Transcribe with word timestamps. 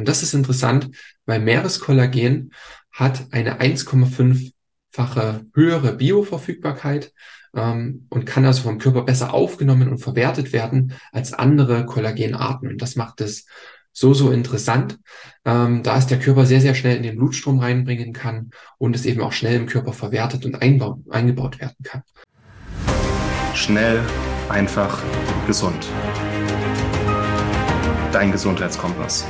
Und 0.00 0.08
das 0.08 0.22
ist 0.22 0.34
interessant, 0.34 0.90
weil 1.26 1.40
Meereskollagen 1.40 2.52
hat 2.90 3.26
eine 3.30 3.60
1,5-fache 3.60 5.46
höhere 5.54 5.92
Bioverfügbarkeit 5.94 7.12
ähm, 7.54 8.06
und 8.08 8.24
kann 8.24 8.44
also 8.44 8.62
vom 8.62 8.78
Körper 8.78 9.02
besser 9.02 9.34
aufgenommen 9.34 9.88
und 9.88 9.98
verwertet 9.98 10.52
werden 10.52 10.94
als 11.12 11.32
andere 11.32 11.86
Kollagenarten. 11.86 12.68
Und 12.68 12.82
das 12.82 12.96
macht 12.96 13.20
es 13.20 13.46
so, 13.92 14.14
so 14.14 14.30
interessant, 14.30 14.98
ähm, 15.44 15.82
da 15.82 15.98
es 15.98 16.06
der 16.06 16.18
Körper 16.18 16.46
sehr, 16.46 16.60
sehr 16.60 16.74
schnell 16.74 16.96
in 16.96 17.02
den 17.02 17.16
Blutstrom 17.16 17.58
reinbringen 17.58 18.12
kann 18.12 18.50
und 18.78 18.94
es 18.96 19.04
eben 19.04 19.20
auch 19.20 19.32
schnell 19.32 19.56
im 19.56 19.66
Körper 19.66 19.92
verwertet 19.92 20.46
und 20.46 20.56
eingebaut 20.56 21.60
werden 21.60 21.76
kann. 21.82 22.02
Schnell, 23.54 24.00
einfach, 24.48 25.02
gesund. 25.46 25.88
Dein 28.12 28.32
Gesundheitskompass. 28.32 29.24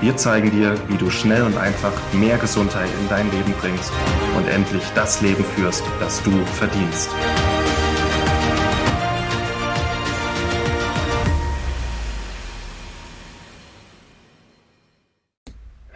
Wir 0.00 0.16
zeigen 0.16 0.52
dir, 0.52 0.76
wie 0.88 0.96
du 0.96 1.10
schnell 1.10 1.42
und 1.42 1.56
einfach 1.56 1.92
mehr 2.12 2.38
Gesundheit 2.38 2.88
in 3.00 3.08
dein 3.08 3.28
Leben 3.32 3.52
bringst 3.60 3.92
und 4.36 4.46
endlich 4.46 4.84
das 4.94 5.20
Leben 5.22 5.42
führst, 5.42 5.82
das 5.98 6.22
du 6.22 6.30
verdienst. 6.30 7.10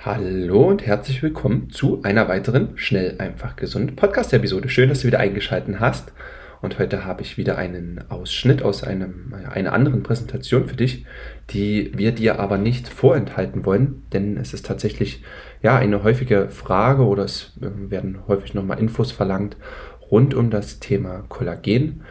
Hallo 0.05 0.65
und 0.65 0.85
herzlich 0.85 1.23
willkommen 1.23 1.71
zu 1.71 2.03
einer 2.03 2.27
weiteren 2.27 2.77
Schnell, 2.77 3.15
einfach, 3.21 3.55
gesund 3.55 3.95
Podcast-Episode. 3.95 4.69
Schön, 4.69 4.89
dass 4.89 5.03
du 5.03 5.07
wieder 5.07 5.21
eingeschaltet 5.21 5.79
hast. 5.79 6.11
Und 6.63 6.79
heute 6.79 7.05
habe 7.05 7.23
ich 7.23 7.37
wieder 7.37 7.59
einen 7.59 8.05
Ausschnitt 8.09 8.63
aus 8.63 8.85
einem, 8.85 9.35
einer 9.51 9.73
anderen 9.73 10.05
Präsentation 10.05 10.69
für 10.69 10.77
dich, 10.77 11.05
die 11.51 11.91
wir 11.97 12.13
dir 12.13 12.39
aber 12.39 12.57
nicht 12.57 12.87
vorenthalten 12.87 13.67
wollen, 13.67 14.05
denn 14.13 14.37
es 14.37 14.55
ist 14.55 14.65
tatsächlich 14.65 15.25
ja 15.61 15.77
eine 15.77 16.05
häufige 16.05 16.49
Frage 16.51 17.05
oder 17.05 17.25
es 17.25 17.59
äh, 17.61 17.91
werden 17.91 18.21
häufig 18.29 18.55
nochmal 18.55 18.79
Infos 18.79 19.11
verlangt 19.11 19.57
rund 20.09 20.35
um 20.35 20.51
das 20.51 20.79
Thema 20.79 21.25
Kollagen. 21.29 22.03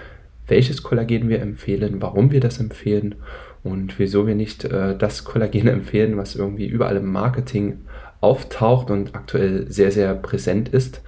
Welches 0.48 0.84
Kollagen 0.84 1.30
wir 1.30 1.42
empfehlen, 1.42 2.02
warum 2.02 2.32
wir 2.32 2.42
das 2.42 2.60
empfehlen 2.60 3.16
und 3.64 4.00
wieso 4.00 4.28
wir 4.28 4.36
nicht 4.36 4.66
äh, 4.66 4.98
das 4.98 5.24
Kollagen 5.24 5.68
empfehlen, 5.70 6.18
was 6.18 6.36
irgendwie 6.36 6.68
überall 6.68 6.98
im 6.98 7.10
Marketing 7.10 7.86
auftaucht 8.20 8.92
und 8.92 9.16
aktuell 9.16 9.72
sehr, 9.72 9.92
sehr 9.92 10.14
präsent 10.14 10.68
ist. 10.68 11.02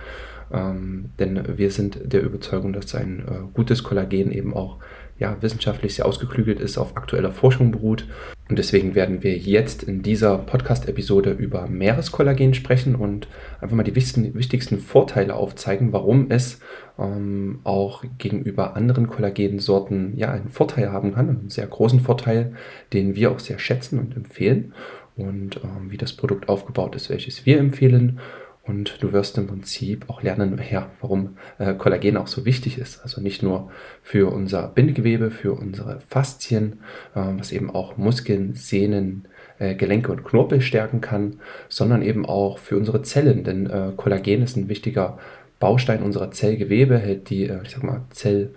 Ähm, 0.54 1.09
denn 1.20 1.58
wir 1.58 1.72
sind 1.72 2.00
der 2.04 2.22
Überzeugung, 2.22 2.73
dass 2.73 2.94
ein 2.96 3.20
äh, 3.20 3.54
gutes 3.54 3.84
Kollagen 3.84 4.32
eben 4.32 4.54
auch 4.54 4.80
ja, 5.20 5.38
wissenschaftlich 5.42 5.96
sehr 5.96 6.06
ausgeklügelt 6.06 6.59
ist, 6.59 6.78
auf 6.78 6.98
aktueller 6.98 7.32
Forschung 7.32 7.72
beruht. 7.72 8.08
Und 8.50 8.59
deswegen 8.59 8.94
werden 8.94 9.24
wir 9.24 9.38
jetzt 9.38 9.84
in 9.84 10.04
dieser 10.04 10.38
Podcast-Episode 10.38 11.31
über 11.31 11.68
Meereskollagen 11.68 12.54
sprechen 12.54 12.96
und 12.96 13.28
einfach 13.62 13.76
mal 13.76 13.84
die 13.84 13.96
wichtigsten, 13.96 14.36
wichtigsten 14.36 14.80
Vorteile 14.80 15.36
aufzeigen, 15.36 15.94
warum 15.94 16.30
es 16.30 16.59
ähm, 17.00 17.59
auch 17.64 18.04
gegenüber 18.18 18.76
anderen 18.76 19.08
Kollagensorten 19.08 20.18
ja 20.18 20.31
einen 20.31 20.50
Vorteil 20.50 20.92
haben 20.92 21.14
kann, 21.14 21.30
einen 21.30 21.50
sehr 21.50 21.68
großen 21.68 22.02
Vorteil, 22.02 22.54
den 22.92 23.16
wir 23.16 23.31
auch 23.31 23.40
sehr 23.40 23.59
schätzen 23.59 24.00
und 24.00 24.16
empfehlen 24.16 24.74
und 25.16 25.62
ähm, 25.64 25.90
wie 25.90 25.98
das 25.98 26.14
Produkt 26.14 26.50
aufgebaut 26.50 26.96
ist, 26.96 27.09
welches 27.09 27.46
wir 27.46 27.59
empfehlen 27.59 28.20
und 28.66 29.03
du 29.03 29.11
wirst 29.11 29.38
im 29.38 29.47
Prinzip 29.47 30.09
auch 30.09 30.23
lernen, 30.23 30.59
ja, 30.72 30.89
warum 31.02 31.38
äh, 31.59 31.73
Kollagen 31.73 32.16
auch 32.16 32.28
so 32.28 32.45
wichtig 32.45 32.78
ist. 32.78 33.02
Also 33.02 33.19
nicht 33.19 33.44
nur 33.44 33.69
für 34.02 34.31
unser 34.31 34.69
Bindegewebe, 34.69 35.31
für 35.31 35.53
unsere 35.53 36.00
Faszien, 36.08 36.80
äh, 37.14 37.22
was 37.38 37.52
eben 37.52 37.69
auch 37.69 37.97
Muskeln, 37.97 38.53
Sehnen, 38.56 39.28
äh, 39.59 39.75
Gelenke 39.75 40.14
und 40.14 40.23
Knorpel 40.23 40.61
stärken 40.61 41.02
kann, 41.02 41.41
sondern 41.67 42.02
eben 42.02 42.25
auch 42.25 42.58
für 42.58 42.78
unsere 42.78 43.02
Zellen. 43.02 43.44
Denn 43.44 43.69
äh, 43.69 43.91
Kollagen 43.97 44.41
ist 44.41 44.56
ein 44.56 44.69
wichtiger 44.69 45.17
Baustein 45.59 46.02
unserer 46.02 46.31
Zellgewebe, 46.31 46.97
hält 46.97 47.30
die, 47.30 47.47
äh, 47.47 47.61
ich 47.64 47.72
sag 47.72 47.84
mal, 47.84 48.06
Zellorganellen, 48.12 48.56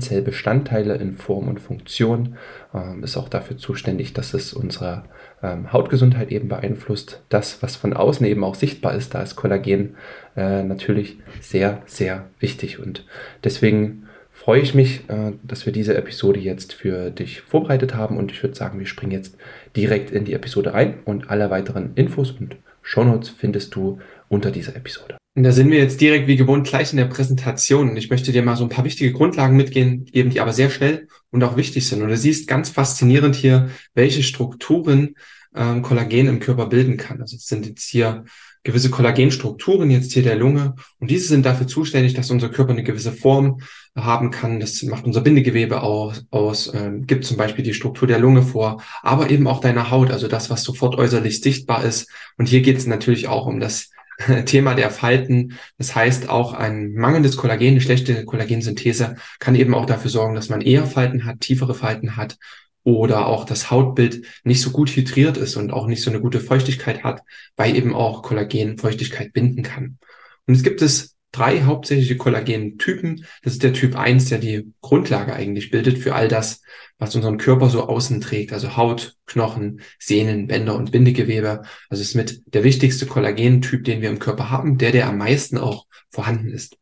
Zellbestandteile 0.00 0.94
in 0.94 1.14
Form 1.14 1.48
und 1.48 1.60
Funktion, 1.60 2.36
ähm, 2.72 3.02
ist 3.02 3.16
auch 3.16 3.28
dafür 3.28 3.56
zuständig, 3.56 4.12
dass 4.12 4.32
es 4.32 4.52
unsere 4.52 5.04
ähm, 5.42 5.72
Hautgesundheit 5.72 6.30
eben 6.30 6.48
beeinflusst. 6.48 7.22
Das, 7.28 7.62
was 7.62 7.76
von 7.76 7.92
außen 7.92 8.24
eben 8.26 8.44
auch 8.44 8.54
sichtbar 8.54 8.94
ist, 8.94 9.14
da 9.14 9.22
ist 9.22 9.36
Kollagen 9.36 9.96
äh, 10.36 10.62
natürlich 10.62 11.18
sehr, 11.40 11.82
sehr 11.86 12.26
wichtig. 12.38 12.78
Und 12.78 13.04
deswegen 13.42 14.06
freue 14.30 14.60
ich 14.60 14.74
mich, 14.74 15.08
äh, 15.10 15.32
dass 15.42 15.66
wir 15.66 15.72
diese 15.72 15.96
Episode 15.96 16.40
jetzt 16.40 16.72
für 16.72 17.10
dich 17.10 17.40
vorbereitet 17.40 17.94
haben. 17.94 18.16
Und 18.16 18.30
ich 18.30 18.42
würde 18.42 18.54
sagen, 18.54 18.78
wir 18.78 18.86
springen 18.86 19.12
jetzt 19.12 19.36
direkt 19.76 20.10
in 20.10 20.24
die 20.24 20.34
Episode 20.34 20.74
rein 20.74 21.00
und 21.04 21.28
alle 21.28 21.50
weiteren 21.50 21.92
Infos 21.96 22.30
und 22.30 22.56
Shownotes 22.82 23.28
findest 23.28 23.74
du 23.74 23.98
unter 24.28 24.50
dieser 24.50 24.76
Episode. 24.76 25.19
Und 25.40 25.44
da 25.44 25.52
sind 25.52 25.70
wir 25.70 25.78
jetzt 25.78 26.02
direkt 26.02 26.26
wie 26.26 26.36
gewohnt 26.36 26.66
gleich 26.66 26.90
in 26.92 26.98
der 26.98 27.06
Präsentation. 27.06 27.88
Und 27.88 27.96
ich 27.96 28.10
möchte 28.10 28.30
dir 28.30 28.42
mal 28.42 28.56
so 28.56 28.64
ein 28.64 28.68
paar 28.68 28.84
wichtige 28.84 29.10
Grundlagen 29.10 29.56
mitgeben, 29.56 30.04
die 30.04 30.38
aber 30.38 30.52
sehr 30.52 30.68
schnell 30.68 31.08
und 31.30 31.42
auch 31.42 31.56
wichtig 31.56 31.88
sind. 31.88 32.02
Und 32.02 32.10
du 32.10 32.16
siehst 32.18 32.46
ganz 32.46 32.68
faszinierend 32.68 33.36
hier, 33.36 33.70
welche 33.94 34.22
Strukturen 34.22 35.14
ähm, 35.56 35.80
Kollagen 35.80 36.28
im 36.28 36.40
Körper 36.40 36.66
bilden 36.66 36.98
kann. 36.98 37.22
Also 37.22 37.36
es 37.36 37.46
sind 37.46 37.64
jetzt 37.64 37.88
hier 37.88 38.24
gewisse 38.64 38.90
Kollagenstrukturen 38.90 39.90
jetzt 39.90 40.12
hier 40.12 40.22
der 40.22 40.36
Lunge 40.36 40.74
und 40.98 41.10
diese 41.10 41.28
sind 41.28 41.46
dafür 41.46 41.66
zuständig, 41.66 42.12
dass 42.12 42.30
unser 42.30 42.50
Körper 42.50 42.72
eine 42.72 42.82
gewisse 42.82 43.12
Form 43.12 43.62
haben 43.96 44.30
kann. 44.30 44.60
Das 44.60 44.82
macht 44.82 45.06
unser 45.06 45.22
Bindegewebe 45.22 45.80
aus, 45.80 46.26
aus 46.30 46.70
ähm, 46.74 47.06
gibt 47.06 47.24
zum 47.24 47.38
Beispiel 47.38 47.64
die 47.64 47.72
Struktur 47.72 48.06
der 48.06 48.18
Lunge 48.18 48.42
vor, 48.42 48.82
aber 49.00 49.30
eben 49.30 49.46
auch 49.46 49.62
deiner 49.62 49.90
Haut, 49.90 50.10
also 50.10 50.28
das, 50.28 50.50
was 50.50 50.64
sofort 50.64 50.96
äußerlich 50.96 51.40
sichtbar 51.40 51.82
ist. 51.82 52.10
Und 52.36 52.46
hier 52.46 52.60
geht 52.60 52.76
es 52.76 52.86
natürlich 52.86 53.26
auch 53.26 53.46
um 53.46 53.58
das 53.58 53.88
Thema 54.44 54.74
der 54.74 54.90
Falten. 54.90 55.58
Das 55.78 55.94
heißt, 55.94 56.28
auch 56.28 56.52
ein 56.52 56.94
mangelndes 56.94 57.36
Kollagen, 57.36 57.68
eine 57.68 57.80
schlechte 57.80 58.24
Kollagensynthese 58.24 59.16
kann 59.38 59.54
eben 59.54 59.74
auch 59.74 59.86
dafür 59.86 60.10
sorgen, 60.10 60.34
dass 60.34 60.48
man 60.48 60.60
eher 60.60 60.86
Falten 60.86 61.24
hat, 61.24 61.40
tiefere 61.40 61.74
Falten 61.74 62.16
hat 62.16 62.36
oder 62.82 63.26
auch 63.26 63.44
das 63.44 63.70
Hautbild 63.70 64.24
nicht 64.42 64.62
so 64.62 64.70
gut 64.70 64.90
hydriert 64.90 65.36
ist 65.36 65.56
und 65.56 65.72
auch 65.72 65.86
nicht 65.86 66.02
so 66.02 66.10
eine 66.10 66.20
gute 66.20 66.40
Feuchtigkeit 66.40 67.04
hat, 67.04 67.22
weil 67.56 67.76
eben 67.76 67.94
auch 67.94 68.22
Kollagen 68.22 68.78
Feuchtigkeit 68.78 69.32
binden 69.32 69.62
kann. 69.62 69.98
Und 70.46 70.54
es 70.54 70.62
gibt 70.62 70.82
es 70.82 71.16
drei 71.32 71.62
hauptsächliche 71.62 72.16
Kollagentypen. 72.16 73.24
Das 73.42 73.54
ist 73.54 73.62
der 73.62 73.72
Typ 73.72 73.96
1, 73.96 74.28
der 74.28 74.38
die 74.38 74.72
Grundlage 74.80 75.32
eigentlich 75.32 75.70
bildet 75.70 75.98
für 75.98 76.14
all 76.14 76.28
das, 76.28 76.62
was 76.98 77.14
unseren 77.14 77.38
Körper 77.38 77.70
so 77.70 77.88
außen 77.88 78.20
trägt, 78.20 78.52
also 78.52 78.76
Haut, 78.76 79.16
Knochen, 79.26 79.80
Sehnen, 79.98 80.46
Bänder 80.46 80.76
und 80.76 80.92
Bindegewebe. 80.92 81.62
Also 81.88 82.02
ist 82.02 82.14
mit 82.14 82.42
der 82.46 82.64
wichtigste 82.64 83.06
Kollagentyp, 83.06 83.84
den 83.84 84.02
wir 84.02 84.10
im 84.10 84.18
Körper 84.18 84.50
haben, 84.50 84.76
der, 84.78 84.92
der 84.92 85.08
am 85.08 85.18
meisten 85.18 85.56
auch 85.56 85.86
vorhanden 86.10 86.50
ist. 86.50 86.76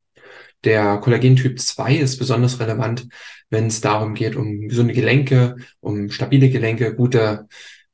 Der 0.65 0.99
Kollagentyp 0.99 1.61
2 1.61 1.97
ist 1.97 2.19
besonders 2.19 2.59
relevant, 2.59 3.07
wenn 3.49 3.69
es 3.69 3.81
darum 3.81 4.15
geht, 4.15 4.35
um 4.35 4.69
gesunde 4.69 4.93
Gelenke, 4.93 5.57
um 5.81 6.11
stabile 6.11 6.51
Gelenke, 6.51 6.95
gute 6.95 7.47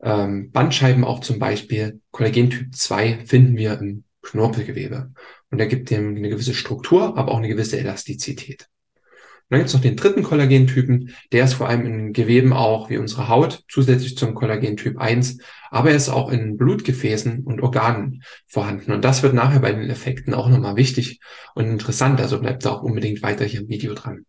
ähm, 0.03 0.50
Bandscheiben 0.50 1.04
auch 1.04 1.21
zum 1.21 1.38
Beispiel. 1.38 2.00
Kollagentyp 2.10 2.75
2 2.75 3.26
finden 3.26 3.56
wir 3.56 3.78
im 3.78 4.04
Knorpelgewebe. 4.22 5.12
Und 5.54 5.60
er 5.60 5.69
gibt 5.69 5.91
dem 5.91 6.16
eine 6.16 6.31
gewisse 6.31 6.53
Struktur, 6.53 7.16
aber 7.16 7.31
auch 7.31 7.38
eine 7.38 7.47
gewisse 7.47 7.78
Elastizität. 7.78 8.62
Und 8.62 9.50
dann 9.50 9.60
gibt 9.60 9.69
es 9.69 9.75
noch 9.75 9.82
den 9.82 9.94
dritten 9.94 10.25
Kollagentypen, 10.25 11.15
der 11.31 11.44
ist 11.44 11.54
vor 11.54 11.69
allem 11.69 11.87
in 11.87 12.12
Geweben 12.12 12.53
auch 12.53 12.91
wie 12.91 12.98
unsere 12.98 13.28
Haut, 13.28 13.62
zusätzlich 13.69 14.16
zum 14.16 14.34
Kollagentyp 14.34 14.98
1, 14.98 15.38
aber 15.70 15.91
er 15.91 15.97
ist 15.97 16.09
auch 16.09 16.32
in 16.32 16.56
Blutgefäßen 16.56 17.44
und 17.44 17.62
Organen 17.62 18.25
vorhanden. 18.48 18.91
Und 18.91 19.04
das 19.04 19.22
wird 19.22 19.32
nachher 19.32 19.60
bei 19.60 19.70
den 19.70 19.88
Effekten 19.91 20.34
auch 20.34 20.48
nochmal 20.48 20.75
wichtig 20.75 21.20
und 21.54 21.66
interessant, 21.66 22.21
also 22.21 22.41
bleibt 22.41 22.65
da 22.65 22.72
auch 22.72 22.82
unbedingt 22.82 23.22
weiter 23.22 23.44
hier 23.44 23.60
im 23.60 23.69
Video 23.69 23.94
dran. 23.94 24.26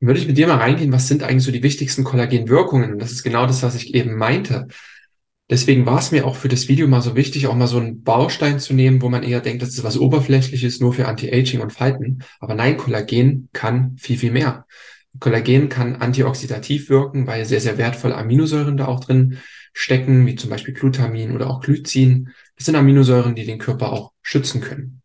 Dann 0.00 0.08
würde 0.08 0.20
ich 0.20 0.26
mit 0.26 0.36
dir 0.36 0.46
mal 0.46 0.58
reingehen, 0.58 0.92
was 0.92 1.08
sind 1.08 1.22
eigentlich 1.22 1.44
so 1.44 1.52
die 1.52 1.62
wichtigsten 1.62 2.04
Kollagenwirkungen? 2.04 2.92
Und 2.92 2.98
das 2.98 3.12
ist 3.12 3.22
genau 3.22 3.46
das, 3.46 3.62
was 3.62 3.76
ich 3.76 3.94
eben 3.94 4.14
meinte. 4.14 4.68
Deswegen 5.50 5.84
war 5.84 5.98
es 5.98 6.12
mir 6.12 6.26
auch 6.26 6.36
für 6.36 6.48
das 6.48 6.68
Video 6.68 6.86
mal 6.86 7.02
so 7.02 7.16
wichtig, 7.16 7.48
auch 7.48 7.56
mal 7.56 7.66
so 7.66 7.78
einen 7.78 8.04
Baustein 8.04 8.60
zu 8.60 8.72
nehmen, 8.72 9.02
wo 9.02 9.08
man 9.08 9.24
eher 9.24 9.40
denkt, 9.40 9.62
das 9.62 9.70
ist 9.70 9.82
was 9.82 9.98
Oberflächliches, 9.98 10.78
nur 10.78 10.92
für 10.92 11.08
Anti-Aging 11.08 11.60
und 11.60 11.72
Falten. 11.72 12.22
Aber 12.38 12.54
nein, 12.54 12.76
Kollagen 12.76 13.48
kann 13.52 13.96
viel, 13.98 14.16
viel 14.16 14.30
mehr. 14.30 14.64
Kollagen 15.18 15.68
kann 15.68 15.96
antioxidativ 15.96 16.88
wirken, 16.88 17.26
weil 17.26 17.44
sehr, 17.46 17.60
sehr 17.60 17.78
wertvolle 17.78 18.16
Aminosäuren 18.16 18.76
da 18.76 18.86
auch 18.86 19.00
drin 19.00 19.38
stecken, 19.72 20.24
wie 20.24 20.36
zum 20.36 20.50
Beispiel 20.50 20.72
Glutamin 20.72 21.32
oder 21.32 21.50
auch 21.50 21.60
Glycin. 21.60 22.30
Das 22.56 22.66
sind 22.66 22.76
Aminosäuren, 22.76 23.34
die 23.34 23.44
den 23.44 23.58
Körper 23.58 23.92
auch 23.92 24.12
schützen 24.22 24.60
können. 24.60 24.99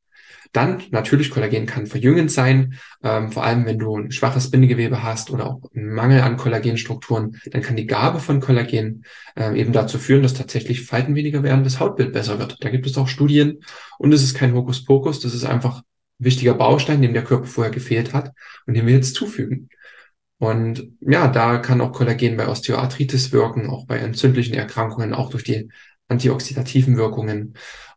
Dann 0.55 0.83
natürlich, 0.91 1.31
Kollagen 1.31 1.65
kann 1.65 1.85
verjüngend 1.85 2.31
sein, 2.31 2.75
ähm, 3.03 3.29
vor 3.29 3.43
allem 3.43 3.65
wenn 3.65 3.77
du 3.77 3.97
ein 3.97 4.11
schwaches 4.11 4.51
Bindegewebe 4.51 5.03
hast 5.03 5.29
oder 5.29 5.47
auch 5.47 5.61
einen 5.75 5.93
Mangel 5.93 6.21
an 6.21 6.37
Kollagenstrukturen, 6.37 7.41
dann 7.51 7.61
kann 7.61 7.75
die 7.75 7.87
Gabe 7.87 8.21
von 8.21 8.39
Kollagen 8.39 9.03
äh, 9.35 9.59
eben 9.59 9.73
dazu 9.73 9.97
führen, 9.97 10.23
dass 10.23 10.33
tatsächlich 10.33 10.85
Falten 10.85 11.13
weniger 11.13 11.43
werden, 11.43 11.65
das 11.65 11.81
Hautbild 11.81 12.13
besser 12.13 12.39
wird. 12.39 12.63
Da 12.63 12.69
gibt 12.69 12.87
es 12.87 12.97
auch 12.97 13.09
Studien 13.09 13.63
und 13.97 14.13
es 14.13 14.23
ist 14.23 14.33
kein 14.33 14.53
Hokuspokus, 14.53 15.19
das 15.19 15.33
ist 15.33 15.43
einfach 15.43 15.79
ein 15.79 16.25
wichtiger 16.25 16.53
Baustein, 16.53 17.01
dem 17.01 17.13
der 17.13 17.25
Körper 17.25 17.47
vorher 17.47 17.73
gefehlt 17.73 18.13
hat 18.13 18.31
und 18.65 18.75
den 18.75 18.87
wir 18.87 18.93
jetzt 18.93 19.15
zufügen. 19.15 19.67
Und 20.37 20.89
ja, 21.01 21.27
da 21.27 21.57
kann 21.57 21.81
auch 21.81 21.91
Kollagen 21.91 22.37
bei 22.37 22.47
Osteoarthritis 22.47 23.33
wirken, 23.33 23.69
auch 23.69 23.87
bei 23.87 23.97
entzündlichen 23.97 24.53
Erkrankungen, 24.53 25.13
auch 25.13 25.31
durch 25.31 25.43
die 25.43 25.69
antioxidativen 26.07 26.95
Wirkungen. 26.95 27.55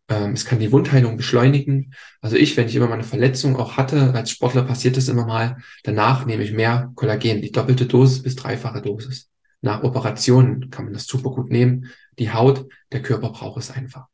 Ähm, 0.09 0.33
es 0.33 0.45
kann 0.45 0.59
die 0.59 0.73
Wundheilung 0.73 1.17
beschleunigen. 1.17 1.93
Also 2.21 2.37
ich, 2.37 2.57
wenn 2.57 2.69
ich 2.69 2.75
immer 2.75 2.89
meine 2.89 3.05
Verletzung 3.05 3.57
auch 3.57 3.77
hatte, 3.77 4.15
als 4.15 4.31
Sportler 4.31 4.63
passiert 4.63 4.97
das 4.97 5.09
immer 5.09 5.27
mal, 5.27 5.59
danach 5.85 6.25
nehme 6.25 6.43
ich 6.43 6.53
mehr 6.53 6.91
Kollagen, 6.95 7.43
die 7.43 7.53
doppelte 7.53 7.87
Dosis 7.87 8.23
bis 8.23 8.37
dreifache 8.37 8.83
Dosis. 8.83 9.31
Nach 9.61 9.83
Operationen 9.83 10.71
kann 10.71 10.85
man 10.85 10.95
das 10.95 11.07
super 11.07 11.31
gut 11.31 11.51
nehmen. 11.51 11.91
Die 12.19 12.33
Haut, 12.33 12.67
der 12.93 13.03
Körper 13.03 13.31
braucht 13.31 13.61
es 13.61 13.71
einfach. 13.71 14.07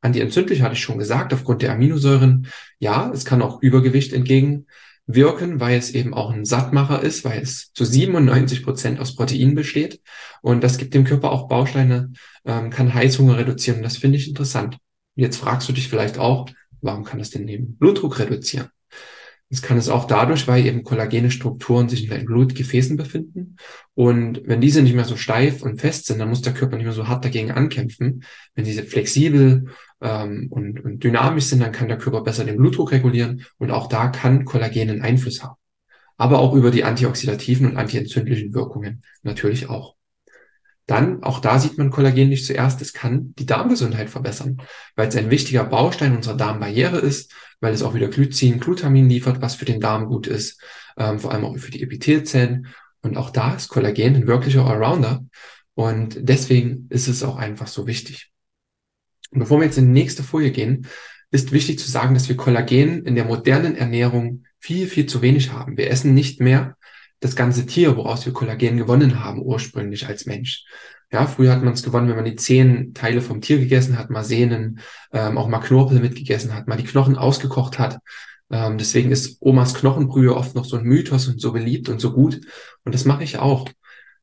Antientzündlich 0.00 0.62
hatte 0.62 0.74
ich 0.74 0.82
schon 0.82 0.98
gesagt, 0.98 1.32
aufgrund 1.32 1.62
der 1.62 1.72
Aminosäuren. 1.72 2.48
Ja, 2.78 3.10
es 3.12 3.24
kann 3.24 3.42
auch 3.42 3.62
Übergewicht 3.62 4.12
entgegenwirken, 4.12 5.60
weil 5.60 5.78
es 5.78 5.92
eben 5.92 6.14
auch 6.14 6.30
ein 6.30 6.44
Sattmacher 6.44 7.02
ist, 7.02 7.24
weil 7.24 7.40
es 7.40 7.72
zu 7.72 7.84
97 7.84 8.62
Prozent 8.62 9.00
aus 9.00 9.16
Protein 9.16 9.54
besteht. 9.54 10.00
Und 10.42 10.62
das 10.62 10.78
gibt 10.78 10.94
dem 10.94 11.04
Körper 11.04 11.32
auch 11.32 11.48
Bausteine, 11.48 12.12
ähm, 12.44 12.70
kann 12.70 12.92
Heißhunger 12.92 13.38
reduzieren. 13.38 13.82
Das 13.82 13.96
finde 13.96 14.18
ich 14.18 14.28
interessant. 14.28 14.78
Jetzt 15.16 15.38
fragst 15.38 15.68
du 15.68 15.72
dich 15.72 15.88
vielleicht 15.88 16.18
auch, 16.18 16.48
warum 16.82 17.04
kann 17.04 17.18
das 17.18 17.30
denn 17.30 17.46
den 17.46 17.76
Blutdruck 17.76 18.18
reduzieren? 18.18 18.68
Das 19.48 19.62
kann 19.62 19.78
es 19.78 19.88
auch 19.88 20.06
dadurch, 20.06 20.48
weil 20.48 20.66
eben 20.66 20.82
kollagene 20.82 21.30
Strukturen 21.30 21.88
sich 21.88 22.04
in 22.04 22.10
den 22.10 22.24
Blutgefäßen 22.24 22.96
befinden. 22.96 23.56
Und 23.94 24.42
wenn 24.44 24.60
diese 24.60 24.82
nicht 24.82 24.94
mehr 24.94 25.04
so 25.04 25.16
steif 25.16 25.62
und 25.62 25.80
fest 25.80 26.06
sind, 26.06 26.18
dann 26.18 26.28
muss 26.28 26.42
der 26.42 26.52
Körper 26.52 26.76
nicht 26.76 26.84
mehr 26.84 26.92
so 26.92 27.06
hart 27.06 27.24
dagegen 27.24 27.52
ankämpfen. 27.52 28.24
Wenn 28.54 28.64
diese 28.64 28.82
flexibel 28.82 29.68
ähm, 30.00 30.48
und, 30.50 30.84
und 30.84 31.04
dynamisch 31.04 31.44
sind, 31.44 31.60
dann 31.60 31.72
kann 31.72 31.88
der 31.88 31.98
Körper 31.98 32.22
besser 32.22 32.44
den 32.44 32.56
Blutdruck 32.56 32.90
regulieren. 32.90 33.44
Und 33.58 33.70
auch 33.70 33.88
da 33.88 34.08
kann 34.08 34.44
Kollagen 34.44 34.90
einen 34.90 35.02
Einfluss 35.02 35.42
haben. 35.42 35.56
Aber 36.16 36.40
auch 36.40 36.54
über 36.54 36.72
die 36.72 36.84
antioxidativen 36.84 37.70
und 37.70 37.76
antientzündlichen 37.76 38.52
Wirkungen 38.52 39.02
natürlich 39.22 39.70
auch. 39.70 39.95
Dann, 40.86 41.22
auch 41.24 41.40
da 41.40 41.58
sieht 41.58 41.78
man 41.78 41.90
Kollagen 41.90 42.28
nicht 42.28 42.46
zuerst, 42.46 42.80
es 42.80 42.92
kann 42.92 43.34
die 43.38 43.46
Darmgesundheit 43.46 44.08
verbessern, 44.08 44.62
weil 44.94 45.08
es 45.08 45.16
ein 45.16 45.30
wichtiger 45.30 45.64
Baustein 45.64 46.14
unserer 46.14 46.36
Darmbarriere 46.36 46.98
ist, 46.98 47.32
weil 47.60 47.74
es 47.74 47.82
auch 47.82 47.94
wieder 47.94 48.08
Glycin, 48.08 48.60
Glutamin 48.60 49.08
liefert, 49.08 49.40
was 49.40 49.56
für 49.56 49.64
den 49.64 49.80
Darm 49.80 50.06
gut 50.06 50.28
ist, 50.28 50.60
ähm, 50.96 51.18
vor 51.18 51.32
allem 51.32 51.44
auch 51.44 51.56
für 51.58 51.72
die 51.72 51.82
Epithelzellen. 51.82 52.68
Und 53.02 53.16
auch 53.16 53.30
da 53.30 53.54
ist 53.54 53.68
Kollagen 53.68 54.14
ein 54.14 54.26
wirklicher 54.28 54.64
Allrounder. 54.64 55.24
Und 55.74 56.16
deswegen 56.20 56.86
ist 56.90 57.08
es 57.08 57.22
auch 57.24 57.36
einfach 57.36 57.66
so 57.66 57.86
wichtig. 57.86 58.30
Und 59.32 59.40
bevor 59.40 59.58
wir 59.58 59.66
jetzt 59.66 59.78
in 59.78 59.86
die 59.86 60.00
nächste 60.00 60.22
Folie 60.22 60.52
gehen, 60.52 60.86
ist 61.32 61.50
wichtig 61.52 61.80
zu 61.80 61.90
sagen, 61.90 62.14
dass 62.14 62.28
wir 62.28 62.36
Kollagen 62.36 63.04
in 63.04 63.16
der 63.16 63.24
modernen 63.24 63.76
Ernährung 63.76 64.44
viel, 64.60 64.86
viel 64.86 65.06
zu 65.06 65.20
wenig 65.20 65.52
haben. 65.52 65.76
Wir 65.76 65.90
essen 65.90 66.14
nicht 66.14 66.40
mehr 66.40 66.75
das 67.20 67.36
ganze 67.36 67.66
Tier, 67.66 67.96
woraus 67.96 68.26
wir 68.26 68.32
Kollagen 68.32 68.76
gewonnen 68.76 69.24
haben, 69.24 69.42
ursprünglich 69.42 70.06
als 70.06 70.26
Mensch. 70.26 70.64
Ja, 71.12 71.26
früher 71.26 71.52
hat 71.52 71.62
man 71.62 71.74
es 71.74 71.82
gewonnen, 71.82 72.08
wenn 72.08 72.16
man 72.16 72.24
die 72.24 72.36
zehn 72.36 72.92
Teile 72.92 73.20
vom 73.20 73.40
Tier 73.40 73.58
gegessen 73.58 73.96
hat, 73.98 74.10
mal 74.10 74.24
Sehnen, 74.24 74.80
ähm, 75.12 75.38
auch 75.38 75.48
mal 75.48 75.60
Knorpel 75.60 76.00
mitgegessen 76.00 76.52
hat, 76.52 76.66
mal 76.66 76.76
die 76.76 76.84
Knochen 76.84 77.16
ausgekocht 77.16 77.78
hat. 77.78 77.98
Ähm, 78.50 78.76
deswegen 78.78 79.12
ist 79.12 79.38
Omas 79.40 79.74
Knochenbrühe 79.74 80.34
oft 80.34 80.54
noch 80.54 80.64
so 80.64 80.76
ein 80.76 80.84
Mythos 80.84 81.28
und 81.28 81.40
so 81.40 81.52
beliebt 81.52 81.88
und 81.88 82.00
so 82.00 82.12
gut. 82.12 82.40
Und 82.84 82.94
das 82.94 83.04
mache 83.04 83.24
ich 83.24 83.38
auch. 83.38 83.68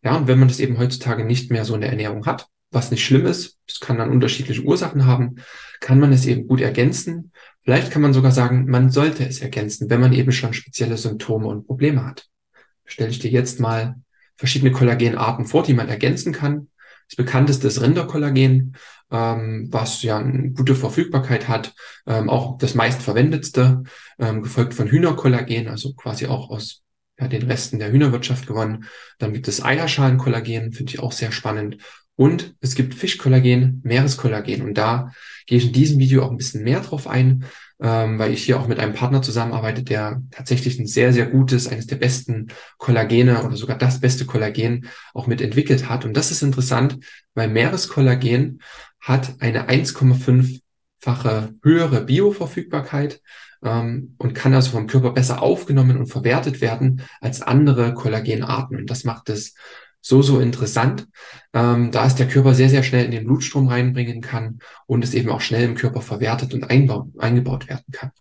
Ja, 0.04 0.18
und 0.18 0.28
wenn 0.28 0.40
man 0.40 0.50
das 0.50 0.60
eben 0.60 0.78
heutzutage 0.78 1.24
nicht 1.24 1.52
mehr 1.52 1.64
so 1.64 1.76
in 1.76 1.82
der 1.82 1.90
Ernährung 1.90 2.26
hat, 2.26 2.48
was 2.70 2.92
nicht 2.92 3.06
schlimm 3.06 3.26
ist, 3.26 3.60
es 3.68 3.80
kann 3.80 3.98
dann 3.98 4.12
unterschiedliche 4.12 4.64
Ursachen 4.64 5.06
haben, 5.06 5.36
kann 5.80 6.00
man 6.00 6.12
es 6.12 6.26
eben 6.26 6.48
gut 6.48 6.60
ergänzen. 6.60 7.32
Vielleicht 7.64 7.92
kann 7.92 8.02
man 8.02 8.14
sogar 8.14 8.32
sagen, 8.32 8.66
man 8.70 8.90
sollte 8.90 9.26
es 9.26 9.40
ergänzen, 9.40 9.90
wenn 9.90 10.02
man 10.02 10.12
eben 10.12 10.34
schon 10.34 10.54
spezielle 10.54 10.98
Symptome 10.98 11.48
und 11.48 11.66
Probleme 11.66 12.06
hat 12.06 12.28
stelle 12.86 13.10
ich 13.10 13.20
dir 13.20 13.32
jetzt 13.32 13.60
mal 13.60 13.96
verschiedene 14.36 14.72
Kollagenarten 14.72 15.46
vor, 15.46 15.64
die 15.64 15.74
man 15.74 15.90
ergänzen 15.90 16.34
kann. 16.34 16.70
Das 17.10 17.16
bekannteste 17.16 17.68
ist 17.68 17.82
Rinderkollagen, 17.82 18.76
ähm, 19.12 19.68
was 19.72 20.02
ja 20.04 20.18
eine 20.18 20.52
gute 20.52 20.76
Verfügbarkeit 20.76 21.48
hat, 21.48 21.74
ähm, 22.08 22.30
auch 22.30 22.58
das 22.58 22.76
meistverwendetste, 22.76 23.84
ähm, 24.20 24.42
gefolgt 24.42 24.74
von 24.74 24.88
Hühnerkollagen, 24.88 25.68
also 25.68 25.94
quasi 25.94 26.26
auch 26.28 26.50
aus 26.50 26.84
ja, 27.20 27.28
den 27.28 27.44
Resten 27.44 27.80
der 27.80 27.92
Hühnerwirtschaft 27.92 28.48
gewonnen. 28.48 28.86
Dann 29.20 29.34
gibt 29.34 29.48
es 29.48 29.64
Eierschalenkollagen, 29.64 30.74
finde 30.74 30.92
ich 30.92 31.00
auch 31.00 31.12
sehr 31.12 31.32
spannend. 31.32 31.78
Und 32.16 32.56
es 32.62 32.76
gibt 32.76 32.94
Fischkollagen, 32.94 33.82
Meereskollagen. 33.84 34.62
Und 34.62 34.78
da 34.78 35.12
gehe 35.48 35.58
ich 35.58 35.68
in 35.68 35.74
diesem 35.74 36.00
Video 36.00 36.24
auch 36.24 36.32
ein 36.32 36.38
bisschen 36.38 36.64
mehr 36.64 36.82
drauf 36.82 37.08
ein, 37.08 37.46
ähm, 37.82 38.20
weil 38.20 38.32
ich 38.32 38.44
hier 38.44 38.60
auch 38.60 38.68
mit 38.68 38.80
einem 38.80 38.94
Partner 38.94 39.22
zusammenarbeite, 39.22 39.84
der 39.84 40.22
tatsächlich 40.30 40.80
ein 40.80 40.86
sehr, 40.86 41.12
sehr 41.12 41.26
gutes, 41.26 41.68
eines 41.68 41.88
der 41.88 41.96
besten 41.96 42.48
Kollagene 42.78 43.44
oder 43.44 43.58
sogar 43.58 43.78
das 43.78 44.00
beste 44.00 44.26
Kollagen 44.26 44.88
auch 45.14 45.26
mit 45.26 45.42
entwickelt 45.42 45.90
hat. 45.90 46.06
Und 46.06 46.16
das 46.16 46.30
ist 46.32 46.44
interessant, 46.44 47.00
weil 47.34 47.50
Meereskollagen 47.50 48.62
hat 49.00 49.34
eine 49.40 49.68
1,5-fache 49.68 51.56
höhere 51.64 52.06
Bioverfügbarkeit 52.06 53.22
ähm, 53.64 54.16
und 54.18 54.36
kann 54.36 54.54
also 54.54 54.72
vom 54.72 54.88
Körper 54.88 55.12
besser 55.12 55.42
aufgenommen 55.42 55.98
und 55.98 56.08
verwertet 56.08 56.62
werden 56.62 57.02
als 57.22 57.42
andere 57.42 57.96
Kollagenarten. 57.96 58.78
Und 58.78 58.90
das 58.90 59.04
macht 59.04 59.30
es 59.30 59.56
so, 60.04 60.22
so 60.22 60.40
interessant, 60.42 61.08
ähm, 61.54 61.90
da 61.92 62.06
es 62.06 62.16
der 62.16 62.28
Körper 62.28 62.54
sehr, 62.54 62.70
sehr 62.70 62.84
schnell 62.84 63.06
in 63.06 63.12
den 63.12 63.26
Blutstrom 63.26 63.70
reinbringen 63.70 64.22
kann 64.22 64.60
und 64.86 65.04
es 65.04 65.14
eben 65.14 65.30
auch 65.30 65.42
schnell 65.42 65.64
im 65.64 65.76
Körper 65.76 66.02
verwertet 66.02 66.54
und 66.54 66.66
eingebaut 66.66 67.70
werden 67.70 67.86
kann. 67.92 68.12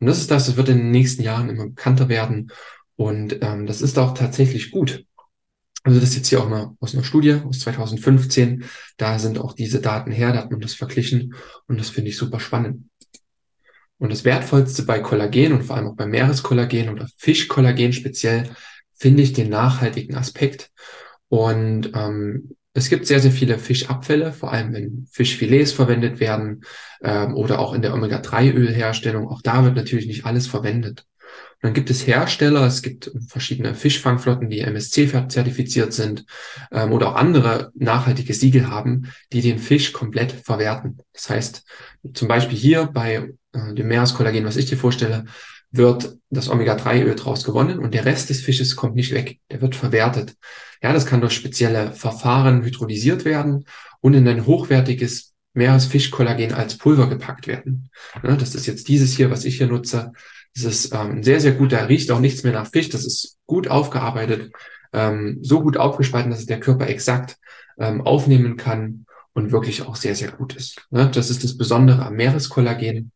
Und 0.00 0.08
das 0.08 0.18
ist 0.18 0.30
das, 0.30 0.46
das 0.46 0.56
wird 0.56 0.68
in 0.68 0.78
den 0.78 0.90
nächsten 0.90 1.22
Jahren 1.22 1.48
immer 1.48 1.66
bekannter 1.66 2.08
werden 2.08 2.50
und 2.96 3.38
ähm, 3.40 3.66
das 3.66 3.80
ist 3.80 3.98
auch 3.98 4.14
tatsächlich 4.14 4.72
gut. 4.72 5.04
Also 5.84 6.00
das 6.00 6.10
ist 6.10 6.16
jetzt 6.16 6.28
hier 6.28 6.42
auch 6.42 6.48
mal 6.48 6.74
aus 6.80 6.94
einer 6.94 7.04
Studie 7.04 7.34
aus 7.46 7.60
2015. 7.60 8.64
Da 8.96 9.18
sind 9.20 9.38
auch 9.38 9.52
diese 9.52 9.80
Daten 9.80 10.10
her, 10.10 10.32
da 10.32 10.40
hat 10.40 10.50
man 10.50 10.60
das 10.60 10.74
verglichen 10.74 11.34
und 11.68 11.78
das 11.78 11.88
finde 11.88 12.10
ich 12.10 12.16
super 12.16 12.40
spannend. 12.40 12.88
Und 13.98 14.10
das 14.10 14.24
Wertvollste 14.24 14.82
bei 14.82 14.98
Kollagen 14.98 15.52
und 15.52 15.62
vor 15.62 15.76
allem 15.76 15.86
auch 15.86 15.96
bei 15.96 16.06
Meereskollagen 16.06 16.88
oder 16.88 17.08
Fischkollagen 17.16 17.92
speziell 17.92 18.50
finde 18.94 19.22
ich 19.22 19.32
den 19.32 19.50
nachhaltigen 19.50 20.16
Aspekt. 20.16 20.70
Und 21.28 21.92
ähm, 21.94 22.56
es 22.74 22.88
gibt 22.88 23.06
sehr, 23.06 23.20
sehr 23.20 23.32
viele 23.32 23.58
Fischabfälle, 23.58 24.32
vor 24.32 24.52
allem 24.52 24.72
wenn 24.72 25.06
Fischfilets 25.10 25.72
verwendet 25.72 26.20
werden 26.20 26.62
ähm, 27.02 27.34
oder 27.34 27.58
auch 27.58 27.74
in 27.74 27.82
der 27.82 27.94
Omega-3-Ölherstellung. 27.94 29.28
Auch 29.28 29.42
da 29.42 29.64
wird 29.64 29.74
natürlich 29.74 30.06
nicht 30.06 30.24
alles 30.24 30.46
verwendet. 30.46 31.04
Und 31.60 31.64
dann 31.64 31.74
gibt 31.74 31.90
es 31.90 32.06
Hersteller, 32.06 32.64
es 32.66 32.82
gibt 32.82 33.10
verschiedene 33.26 33.74
Fischfangflotten, 33.74 34.48
die 34.48 34.60
MSC-zertifiziert 34.60 35.92
sind 35.92 36.24
ähm, 36.70 36.92
oder 36.92 37.08
auch 37.08 37.16
andere 37.16 37.72
nachhaltige 37.74 38.32
Siegel 38.32 38.70
haben, 38.70 39.12
die 39.32 39.40
den 39.40 39.58
Fisch 39.58 39.92
komplett 39.92 40.30
verwerten. 40.30 40.98
Das 41.12 41.28
heißt, 41.28 41.64
zum 42.14 42.28
Beispiel 42.28 42.56
hier 42.56 42.86
bei 42.86 43.34
äh, 43.52 43.74
dem 43.74 43.88
Meereskollagen, 43.88 44.44
was 44.44 44.56
ich 44.56 44.66
dir 44.66 44.78
vorstelle, 44.78 45.24
wird 45.70 46.16
das 46.30 46.48
Omega-3-Öl 46.48 47.14
draus 47.14 47.44
gewonnen 47.44 47.78
und 47.78 47.94
der 47.94 48.04
Rest 48.04 48.30
des 48.30 48.40
Fisches 48.40 48.76
kommt 48.76 48.94
nicht 48.94 49.12
weg. 49.12 49.38
Der 49.50 49.60
wird 49.60 49.74
verwertet. 49.74 50.34
Ja, 50.82 50.92
das 50.92 51.06
kann 51.06 51.20
durch 51.20 51.34
spezielle 51.34 51.92
Verfahren 51.92 52.62
hydrolysiert 52.62 53.24
werden 53.24 53.64
und 54.00 54.14
in 54.14 54.26
ein 54.28 54.46
hochwertiges 54.46 55.34
Meeresfischkollagen 55.54 56.54
als 56.54 56.78
Pulver 56.78 57.08
gepackt 57.08 57.46
werden. 57.46 57.90
Ja, 58.22 58.36
das 58.36 58.54
ist 58.54 58.66
jetzt 58.66 58.88
dieses 58.88 59.16
hier, 59.16 59.30
was 59.30 59.44
ich 59.44 59.58
hier 59.58 59.66
nutze. 59.66 60.12
Das 60.54 60.64
ist 60.64 60.94
ähm, 60.94 61.22
sehr, 61.22 61.40
sehr 61.40 61.52
gut. 61.52 61.72
Da 61.72 61.84
riecht 61.84 62.10
auch 62.10 62.20
nichts 62.20 62.44
mehr 62.44 62.52
nach 62.52 62.70
Fisch. 62.70 62.88
Das 62.88 63.04
ist 63.04 63.38
gut 63.46 63.68
aufgearbeitet, 63.68 64.52
ähm, 64.92 65.38
so 65.42 65.60
gut 65.60 65.76
aufgespalten, 65.76 66.30
dass 66.30 66.40
es 66.40 66.46
der 66.46 66.60
Körper 66.60 66.86
exakt 66.86 67.36
ähm, 67.78 68.00
aufnehmen 68.02 68.56
kann 68.56 69.06
und 69.34 69.52
wirklich 69.52 69.82
auch 69.82 69.96
sehr, 69.96 70.14
sehr 70.14 70.32
gut 70.32 70.56
ist. 70.56 70.86
Ja, 70.90 71.06
das 71.06 71.30
ist 71.30 71.44
das 71.44 71.56
Besondere 71.56 72.04
am 72.06 72.14
Meereskollagen. 72.14 73.12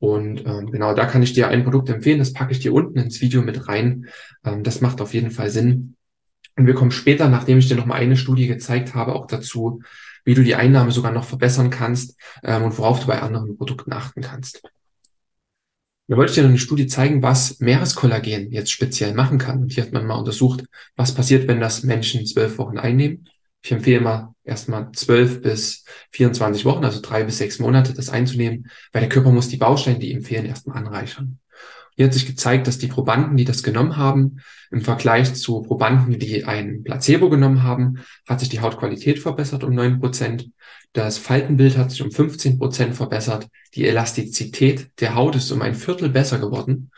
Und 0.00 0.46
ähm, 0.46 0.70
genau 0.70 0.94
da 0.94 1.06
kann 1.06 1.22
ich 1.22 1.32
dir 1.32 1.48
ein 1.48 1.64
Produkt 1.64 1.88
empfehlen, 1.88 2.20
das 2.20 2.32
packe 2.32 2.52
ich 2.52 2.60
dir 2.60 2.72
unten 2.72 2.98
ins 2.98 3.20
Video 3.20 3.42
mit 3.42 3.68
rein. 3.68 4.06
Ähm, 4.44 4.62
das 4.62 4.80
macht 4.80 5.00
auf 5.00 5.12
jeden 5.14 5.30
Fall 5.30 5.50
Sinn. 5.50 5.96
Und 6.56 6.66
wir 6.66 6.74
kommen 6.74 6.90
später, 6.90 7.28
nachdem 7.28 7.58
ich 7.58 7.68
dir 7.68 7.76
nochmal 7.76 8.00
eine 8.00 8.16
Studie 8.16 8.46
gezeigt 8.46 8.94
habe, 8.94 9.14
auch 9.14 9.26
dazu, 9.26 9.82
wie 10.24 10.34
du 10.34 10.42
die 10.42 10.54
Einnahme 10.54 10.90
sogar 10.92 11.12
noch 11.12 11.24
verbessern 11.24 11.70
kannst 11.70 12.16
ähm, 12.42 12.64
und 12.64 12.78
worauf 12.78 13.00
du 13.00 13.06
bei 13.06 13.22
anderen 13.22 13.56
Produkten 13.56 13.92
achten 13.92 14.20
kannst. 14.20 14.62
Da 16.08 16.16
wollte 16.16 16.30
ich 16.30 16.34
dir 16.36 16.42
noch 16.42 16.48
eine 16.48 16.58
Studie 16.58 16.86
zeigen, 16.86 17.22
was 17.22 17.60
Meereskollagen 17.60 18.50
jetzt 18.50 18.70
speziell 18.70 19.14
machen 19.14 19.38
kann. 19.38 19.62
Und 19.62 19.72
hier 19.72 19.84
hat 19.84 19.92
man 19.92 20.06
mal 20.06 20.14
untersucht, 20.14 20.64
was 20.96 21.14
passiert, 21.14 21.46
wenn 21.48 21.60
das 21.60 21.82
Menschen 21.82 22.24
zwölf 22.26 22.56
Wochen 22.58 22.78
einnehmen. 22.78 23.28
Ich 23.62 23.72
empfehle 23.72 24.00
mal 24.00 24.34
erstmal 24.44 24.92
zwölf 24.92 25.42
bis 25.42 25.84
24 26.12 26.64
Wochen, 26.64 26.84
also 26.84 27.00
drei 27.00 27.24
bis 27.24 27.38
sechs 27.38 27.58
Monate, 27.58 27.92
das 27.92 28.08
einzunehmen, 28.08 28.70
weil 28.92 29.00
der 29.02 29.08
Körper 29.08 29.30
muss 29.30 29.48
die 29.48 29.56
Bausteine, 29.56 29.98
die 29.98 30.12
ihm 30.12 30.22
fehlen, 30.22 30.46
erstmal 30.46 30.78
anreichern. 30.78 31.38
Hier 31.96 32.06
hat 32.06 32.14
sich 32.14 32.26
gezeigt, 32.26 32.68
dass 32.68 32.78
die 32.78 32.86
Probanden, 32.86 33.36
die 33.36 33.44
das 33.44 33.64
genommen 33.64 33.96
haben, 33.96 34.38
im 34.70 34.82
Vergleich 34.82 35.34
zu 35.34 35.62
Probanden, 35.62 36.16
die 36.20 36.44
ein 36.44 36.84
Placebo 36.84 37.28
genommen 37.28 37.64
haben, 37.64 38.04
hat 38.28 38.38
sich 38.38 38.48
die 38.48 38.60
Hautqualität 38.60 39.18
verbessert 39.18 39.64
um 39.64 39.74
neun 39.74 39.98
Prozent. 39.98 40.48
Das 40.92 41.18
Faltenbild 41.18 41.76
hat 41.76 41.90
sich 41.90 42.02
um 42.02 42.12
15 42.12 42.56
Prozent 42.56 42.94
verbessert. 42.94 43.48
Die 43.74 43.84
Elastizität 43.84 44.90
der 45.00 45.16
Haut 45.16 45.34
ist 45.34 45.50
um 45.50 45.60
ein 45.60 45.74
Viertel 45.74 46.08
besser 46.08 46.38
geworden. 46.38 46.92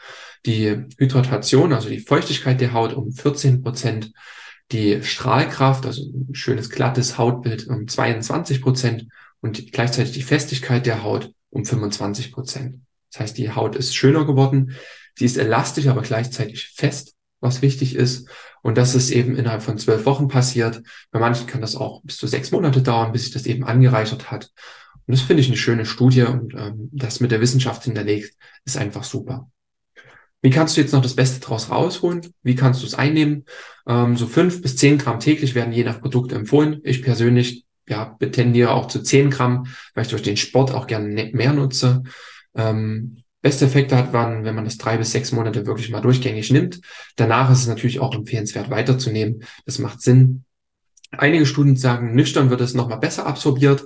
Die 0.44 0.84
Hydratation, 0.98 1.72
also 1.72 1.88
die 1.88 2.00
Feuchtigkeit 2.00 2.60
der 2.60 2.74
Haut 2.74 2.92
um 2.92 3.10
14 3.10 3.62
Prozent. 3.62 4.12
Die 4.72 5.02
Strahlkraft, 5.02 5.86
also 5.86 6.02
ein 6.02 6.34
schönes 6.34 6.70
glattes 6.70 7.18
Hautbild 7.18 7.66
um 7.66 7.88
22 7.88 8.62
Prozent 8.62 9.06
und 9.40 9.72
gleichzeitig 9.72 10.12
die 10.12 10.22
Festigkeit 10.22 10.86
der 10.86 11.02
Haut 11.02 11.32
um 11.50 11.64
25 11.64 12.32
Prozent. 12.32 12.80
Das 13.12 13.20
heißt, 13.20 13.38
die 13.38 13.50
Haut 13.50 13.74
ist 13.74 13.94
schöner 13.94 14.24
geworden. 14.24 14.76
Sie 15.16 15.24
ist 15.24 15.36
elastisch, 15.36 15.88
aber 15.88 16.02
gleichzeitig 16.02 16.68
fest, 16.74 17.14
was 17.40 17.62
wichtig 17.62 17.96
ist. 17.96 18.28
Und 18.62 18.78
das 18.78 18.94
ist 18.94 19.10
eben 19.10 19.36
innerhalb 19.36 19.62
von 19.62 19.78
zwölf 19.78 20.04
Wochen 20.06 20.28
passiert. 20.28 20.82
Bei 21.10 21.18
manchen 21.18 21.46
kann 21.46 21.60
das 21.60 21.76
auch 21.76 22.02
bis 22.02 22.18
zu 22.18 22.26
sechs 22.26 22.52
Monate 22.52 22.82
dauern, 22.82 23.12
bis 23.12 23.24
sich 23.24 23.32
das 23.32 23.46
eben 23.46 23.64
angereichert 23.64 24.30
hat. 24.30 24.52
Und 25.06 25.16
das 25.16 25.22
finde 25.22 25.40
ich 25.40 25.48
eine 25.48 25.56
schöne 25.56 25.86
Studie 25.86 26.22
und 26.22 26.54
ähm, 26.54 26.88
das 26.92 27.20
mit 27.20 27.32
der 27.32 27.40
Wissenschaft 27.40 27.84
hinterlegt 27.84 28.36
ist 28.64 28.76
einfach 28.76 29.02
super. 29.02 29.50
Wie 30.42 30.50
kannst 30.50 30.76
du 30.76 30.80
jetzt 30.80 30.92
noch 30.92 31.02
das 31.02 31.16
Beste 31.16 31.40
draus 31.40 31.70
rausholen? 31.70 32.22
Wie 32.42 32.54
kannst 32.54 32.82
du 32.82 32.86
es 32.86 32.94
einnehmen? 32.94 33.44
Ähm, 33.86 34.16
so 34.16 34.26
fünf 34.26 34.62
bis 34.62 34.76
zehn 34.76 34.98
Gramm 34.98 35.20
täglich 35.20 35.54
werden 35.54 35.72
je 35.72 35.84
nach 35.84 36.00
Produkt 36.00 36.32
empfohlen. 36.32 36.80
Ich 36.84 37.02
persönlich 37.02 37.64
ja, 37.88 38.16
tendiere 38.20 38.70
auch 38.70 38.88
zu 38.88 39.02
zehn 39.02 39.30
Gramm, 39.30 39.66
weil 39.94 40.04
ich 40.04 40.10
durch 40.10 40.22
den 40.22 40.36
Sport 40.36 40.72
auch 40.72 40.86
gerne 40.86 41.08
ne-, 41.08 41.30
mehr 41.32 41.52
nutze. 41.52 42.02
Ähm, 42.54 43.22
beste 43.42 43.66
Effekte 43.66 43.96
hat 43.96 44.12
man, 44.12 44.44
wenn 44.44 44.54
man 44.54 44.64
das 44.64 44.78
drei 44.78 44.96
bis 44.96 45.12
sechs 45.12 45.32
Monate 45.32 45.66
wirklich 45.66 45.90
mal 45.90 46.00
durchgängig 46.00 46.50
nimmt. 46.50 46.80
Danach 47.16 47.50
ist 47.50 47.60
es 47.60 47.68
natürlich 47.68 48.00
auch 48.00 48.14
empfehlenswert 48.14 48.70
weiterzunehmen. 48.70 49.42
Das 49.66 49.78
macht 49.78 50.00
Sinn. 50.00 50.44
Einige 51.10 51.44
Studien 51.44 51.76
sagen, 51.76 52.14
nüchtern 52.14 52.50
wird 52.50 52.60
es 52.60 52.74
nochmal 52.74 52.98
besser 52.98 53.26
absorbiert. 53.26 53.84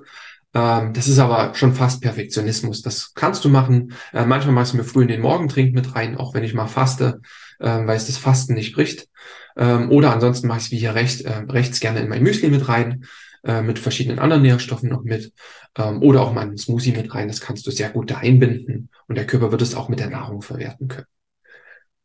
Ähm, 0.55 0.93
das 0.93 1.09
ist 1.09 1.19
aber 1.19 1.55
schon 1.55 1.75
fast 1.75 2.01
Perfektionismus. 2.01 2.83
Das 2.83 3.13
kannst 3.15 3.45
du 3.45 3.49
machen. 3.49 3.93
Äh, 4.13 4.25
manchmal 4.25 4.55
machst 4.55 4.73
du 4.73 4.77
mir 4.77 4.85
früh 4.85 5.03
in 5.03 5.09
den 5.09 5.21
Morgentrink 5.21 5.75
mit 5.75 5.95
rein, 5.95 6.17
auch 6.17 6.35
wenn 6.35 6.45
ich 6.45 6.55
mal 6.55 6.67
faste, 6.67 7.21
äh, 7.59 7.67
weil 7.67 7.97
es 7.97 8.07
das 8.07 8.19
Fasten 8.19 8.55
nicht 8.55 8.75
bricht. 8.75 9.09
Ähm, 9.57 9.91
oder 9.91 10.13
ansonsten 10.13 10.47
mache 10.49 10.59
ich 10.59 10.65
es 10.67 10.71
wie 10.71 10.79
hier 10.79 10.95
recht, 10.95 11.23
äh, 11.23 11.45
rechts 11.49 11.81
gerne 11.81 12.01
in 12.01 12.09
mein 12.09 12.23
Müsli 12.23 12.49
mit 12.49 12.69
rein 12.69 13.05
äh, 13.45 13.63
mit 13.63 13.79
verschiedenen 13.79 14.19
anderen 14.19 14.43
Nährstoffen 14.43 14.89
noch 14.89 15.05
mit 15.05 15.33
ähm, 15.77 16.03
oder 16.03 16.23
auch 16.23 16.33
mal 16.33 16.43
einen 16.43 16.57
Smoothie 16.57 16.93
mit 16.93 17.15
rein. 17.15 17.29
Das 17.29 17.41
kannst 17.41 17.67
du 17.67 17.71
sehr 17.71 17.91
gut 17.91 18.11
da 18.11 18.19
einbinden 18.19 18.89
und 19.07 19.17
der 19.17 19.27
Körper 19.27 19.51
wird 19.53 19.63
es 19.63 19.75
auch 19.75 19.89
mit 19.89 20.01
der 20.01 20.11
Nahrung 20.11 20.41
verwerten 20.41 20.89
können. 20.89 21.07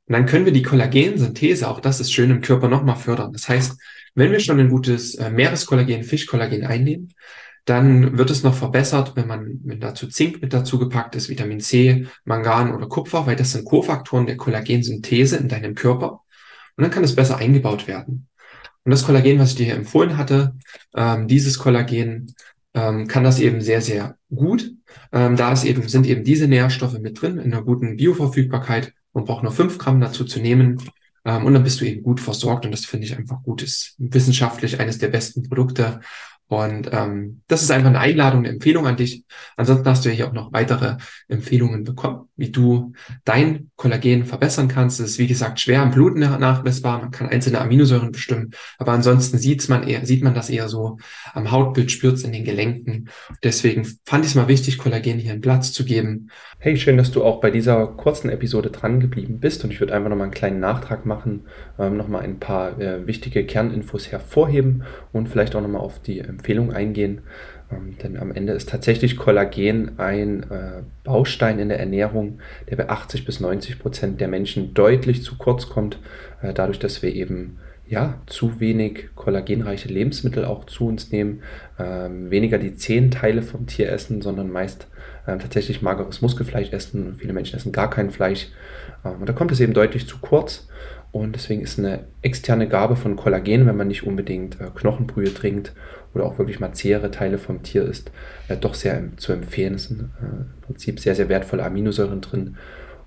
Und 0.07 0.13
dann 0.13 0.25
können 0.25 0.45
wir 0.45 0.51
die 0.51 0.63
Kollagensynthese, 0.63 1.69
auch 1.69 1.79
das 1.79 1.99
ist 1.99 2.11
schön 2.11 2.31
im 2.31 2.41
Körper 2.41 2.67
nochmal 2.67 2.95
fördern. 2.95 3.31
Das 3.31 3.47
heißt, 3.47 3.79
wenn 4.15 4.31
wir 4.31 4.39
schon 4.39 4.59
ein 4.59 4.69
gutes 4.69 5.15
äh, 5.15 5.29
Meereskollagen, 5.29 6.03
Fischkollagen 6.03 6.65
einnehmen, 6.65 7.13
dann 7.65 8.17
wird 8.17 8.29
es 8.29 8.43
noch 8.43 8.55
verbessert, 8.55 9.15
wenn 9.15 9.27
man 9.27 9.59
wenn 9.63 9.79
dazu 9.79 10.07
Zink 10.07 10.41
mit 10.41 10.53
dazu 10.53 10.79
gepackt 10.79 11.15
ist, 11.15 11.29
Vitamin 11.29 11.59
C, 11.59 12.07
Mangan 12.25 12.73
oder 12.73 12.87
Kupfer, 12.87 13.27
weil 13.27 13.35
das 13.35 13.51
sind 13.51 13.65
Kofaktoren 13.65 14.25
der 14.25 14.37
Kollagensynthese 14.37 15.37
in 15.37 15.47
deinem 15.47 15.75
Körper. 15.75 16.21
Und 16.77 16.83
dann 16.83 16.91
kann 16.91 17.03
es 17.03 17.15
besser 17.15 17.37
eingebaut 17.37 17.87
werden. 17.87 18.27
Und 18.85 18.91
das 18.91 19.05
Kollagen, 19.05 19.39
was 19.39 19.51
ich 19.51 19.55
dir 19.57 19.65
hier 19.65 19.75
empfohlen 19.75 20.17
hatte, 20.17 20.55
ähm, 20.95 21.27
dieses 21.27 21.59
Kollagen 21.59 22.33
ähm, 22.73 23.07
kann 23.07 23.23
das 23.23 23.39
eben 23.39 23.61
sehr, 23.61 23.81
sehr 23.81 24.17
gut. 24.33 24.73
Ähm, 25.11 25.35
da 25.35 25.51
ist 25.51 25.63
eben, 25.63 25.87
sind 25.87 26.07
eben 26.07 26.23
diese 26.23 26.47
Nährstoffe 26.47 26.99
mit 26.99 27.21
drin 27.21 27.37
in 27.37 27.53
einer 27.53 27.63
guten 27.63 27.97
Bioverfügbarkeit. 27.97 28.93
Man 29.13 29.25
braucht 29.25 29.43
nur 29.43 29.51
fünf 29.51 29.77
Gramm 29.77 29.99
dazu 29.99 30.23
zu 30.23 30.39
nehmen. 30.39 30.81
Ähm, 31.25 31.45
und 31.45 31.53
dann 31.53 31.63
bist 31.63 31.81
du 31.81 31.85
eben 31.85 32.03
gut 32.03 32.19
versorgt. 32.19 32.65
Und 32.65 32.71
das 32.71 32.85
finde 32.85 33.05
ich 33.05 33.17
einfach 33.17 33.43
gut. 33.43 33.61
Ist 33.61 33.95
wissenschaftlich 33.97 34.79
eines 34.79 34.97
der 34.97 35.09
besten 35.09 35.43
Produkte. 35.43 35.99
Und 36.49 36.89
ähm, 36.91 37.41
das 37.47 37.61
ist 37.61 37.69
einfach 37.69 37.89
eine 37.89 37.99
Einladung, 37.99 38.39
eine 38.39 38.49
Empfehlung 38.49 38.87
an 38.87 38.97
dich. 38.97 39.23
Ansonsten 39.55 39.87
hast 39.87 40.03
du 40.03 40.09
ja 40.09 40.15
hier 40.15 40.27
auch 40.27 40.33
noch 40.33 40.51
weitere 40.51 40.97
Empfehlungen 41.27 41.83
bekommen, 41.83 42.27
wie 42.37 42.49
du 42.49 42.93
dein 43.23 43.69
Kollagen 43.75 44.25
verbessern 44.25 44.67
kannst. 44.67 44.99
Es 44.99 45.11
ist 45.11 45.19
wie 45.19 45.27
gesagt 45.27 45.59
schwer 45.59 45.83
im 45.83 45.91
Blut 45.91 46.17
nachmessbar. 46.17 47.01
Man 47.01 47.11
kann 47.11 47.29
einzelne 47.29 47.61
Aminosäuren 47.61 48.11
bestimmen, 48.11 48.49
aber 48.79 48.93
ansonsten 48.93 49.37
sieht 49.37 49.69
man 49.69 49.83
eher, 49.83 50.07
sieht 50.07 50.23
man 50.23 50.33
das 50.33 50.49
eher 50.49 50.69
so 50.69 50.97
am 51.33 51.51
Hautbild, 51.51 51.91
spürt 51.91 52.15
es 52.15 52.23
in 52.23 52.31
den 52.31 52.45
Gelenken. 52.45 53.09
Deswegen 53.43 53.85
fand 54.03 54.25
ich 54.25 54.31
es 54.31 54.35
mal 54.35 54.47
wichtig, 54.47 54.79
Kollagen 54.79 55.19
hier 55.19 55.33
einen 55.33 55.41
Platz 55.41 55.71
zu 55.71 55.85
geben. 55.85 56.31
Hey, 56.57 56.77
schön, 56.77 56.97
dass 56.97 57.11
du 57.11 57.23
auch 57.23 57.41
bei 57.41 57.51
dieser 57.51 57.85
kurzen 57.85 58.29
Episode 58.29 58.71
dran 58.71 58.99
geblieben 58.99 59.39
bist 59.39 59.63
und 59.63 59.71
ich 59.71 59.79
würde 59.79 59.93
einfach 59.93 60.09
noch 60.09 60.17
mal 60.17 60.23
einen 60.23 60.33
kleinen 60.33 60.59
Nachtrag 60.59 61.05
machen, 61.05 61.45
ähm, 61.77 61.95
noch 61.95 62.07
mal 62.07 62.21
ein 62.21 62.39
paar 62.39 62.79
äh, 62.81 63.05
wichtige 63.05 63.45
Kerninfos 63.45 64.11
hervorheben 64.11 64.83
und 65.13 65.29
vielleicht 65.29 65.55
auch 65.55 65.61
noch 65.61 65.69
mal 65.69 65.79
auf 65.79 66.01
die 66.01 66.19
Empfehlung 66.39 66.73
eingehen. 66.73 67.21
Ähm, 67.71 67.97
denn 68.01 68.17
am 68.17 68.31
Ende 68.31 68.53
ist 68.53 68.69
tatsächlich 68.69 69.17
Kollagen 69.17 69.99
ein 69.99 70.43
äh, 70.49 70.81
Baustein 71.03 71.59
in 71.59 71.69
der 71.69 71.79
Ernährung, 71.79 72.39
der 72.69 72.77
bei 72.77 72.89
80 72.89 73.25
bis 73.25 73.39
90 73.39 73.79
Prozent 73.79 74.21
der 74.21 74.27
Menschen 74.27 74.73
deutlich 74.73 75.23
zu 75.23 75.37
kurz 75.37 75.69
kommt, 75.69 75.99
äh, 76.41 76.53
dadurch, 76.53 76.79
dass 76.79 77.03
wir 77.03 77.13
eben 77.13 77.59
ja, 77.89 78.21
zu 78.27 78.59
wenig 78.59 79.09
kollagenreiche 79.15 79.89
Lebensmittel 79.89 80.45
auch 80.45 80.65
zu 80.65 80.87
uns 80.87 81.11
nehmen, 81.11 81.41
ähm, 81.79 82.29
weniger 82.29 82.59
die 82.59 82.75
zehn 82.75 83.09
Teile 83.09 83.41
vom 83.41 83.65
Tier 83.65 83.91
essen, 83.91 84.21
sondern 84.21 84.51
meist 84.51 84.87
ähm, 85.27 85.39
tatsächlich 85.39 85.81
mageres 85.81 86.21
Muskelfleisch 86.21 86.71
essen. 86.71 87.15
Viele 87.17 87.33
Menschen 87.33 87.57
essen 87.57 87.71
gar 87.71 87.89
kein 87.89 88.11
Fleisch. 88.11 88.49
Ähm, 89.03 89.21
und 89.21 89.27
da 89.27 89.33
kommt 89.33 89.51
es 89.51 89.59
eben 89.59 89.73
deutlich 89.73 90.07
zu 90.07 90.19
kurz. 90.19 90.67
Und 91.11 91.33
deswegen 91.35 91.61
ist 91.61 91.79
eine 91.79 92.05
externe 92.21 92.67
Gabe 92.67 92.95
von 92.95 93.15
Kollagen, 93.15 93.65
wenn 93.65 93.75
man 93.75 93.87
nicht 93.87 94.05
unbedingt 94.05 94.61
äh, 94.61 94.69
Knochenbrühe 94.75 95.33
trinkt 95.33 95.73
oder 96.13 96.25
auch 96.25 96.37
wirklich 96.37 96.59
mal 96.59 96.73
zähere 96.73 97.09
Teile 97.09 97.39
vom 97.39 97.63
Tier 97.63 97.83
isst, 97.83 98.11
äh, 98.49 98.57
doch 98.57 98.75
sehr 98.75 99.01
zu 99.17 99.33
empfehlen. 99.33 99.73
Es 99.73 99.85
sind 99.85 100.01
äh, 100.01 100.25
im 100.25 100.61
Prinzip 100.61 100.99
sehr, 100.99 101.15
sehr 101.15 101.27
wertvolle 101.27 101.63
Aminosäuren 101.63 102.21
drin. 102.21 102.57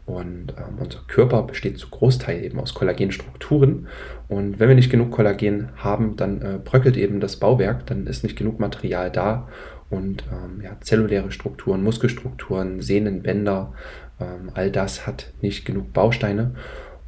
Und 0.05 0.55
ähm, 0.59 0.79
unser 0.81 1.01
Körper 1.07 1.43
besteht 1.45 1.79
zu 1.79 1.89
Großteil 1.89 2.45
eben 2.45 2.59
aus 2.59 2.75
Kollagenstrukturen. 2.75 3.87
Und 4.29 4.59
wenn 4.59 4.69
wir 4.69 4.75
nicht 4.75 4.91
genug 4.91 5.13
Kollagen 5.13 5.69
haben, 5.77 6.17
dann 6.17 6.43
äh, 6.43 6.59
bröckelt 6.63 6.97
eben 6.97 7.21
das 7.21 7.37
Bauwerk, 7.37 7.87
dann 7.87 8.07
ist 8.07 8.25
nicht 8.25 8.37
genug 8.37 8.59
Material 8.59 9.11
da. 9.11 9.49
Und 9.91 10.25
ähm, 10.33 10.61
ja, 10.63 10.77
zelluläre 10.81 11.31
Strukturen, 11.31 11.83
Muskelstrukturen, 11.85 12.81
Sehnen, 12.81 13.23
Bänder, 13.23 13.75
ähm, 14.21 14.51
all 14.55 14.71
das 14.71 15.07
hat 15.07 15.33
nicht 15.41 15.65
genug 15.65 15.93
Bausteine. 15.93 16.55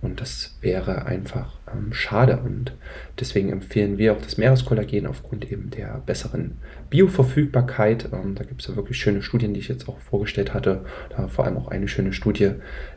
Und 0.05 0.21
das 0.21 0.59
wäre 0.61 1.07
einfach 1.07 1.59
ähm, 1.73 1.95
schade. 1.95 2.39
Und 2.45 2.77
deswegen 3.19 3.51
empfehlen 3.51 3.97
wir 3.97 4.13
auch 4.13 4.21
das 4.21 4.37
Meereskollagen 4.37 5.07
aufgrund 5.07 5.51
eben 5.51 5.71
der 5.71 6.03
besseren 6.05 6.59
Bioverfügbarkeit. 6.91 8.11
Ähm, 8.13 8.35
da 8.35 8.45
gibt 8.45 8.61
es 8.61 8.69
ja 8.69 8.77
wirklich 8.77 8.99
schöne 8.99 9.23
Studien, 9.23 9.55
die 9.55 9.61
ich 9.61 9.69
jetzt 9.69 9.89
auch 9.89 9.99
vorgestellt 9.99 10.53
hatte. 10.53 10.85
Da 11.09 11.29
vor 11.29 11.47
allem 11.47 11.57
auch 11.57 11.69
eine 11.69 11.89
schöne 11.89 12.13
Studie, 12.13 12.51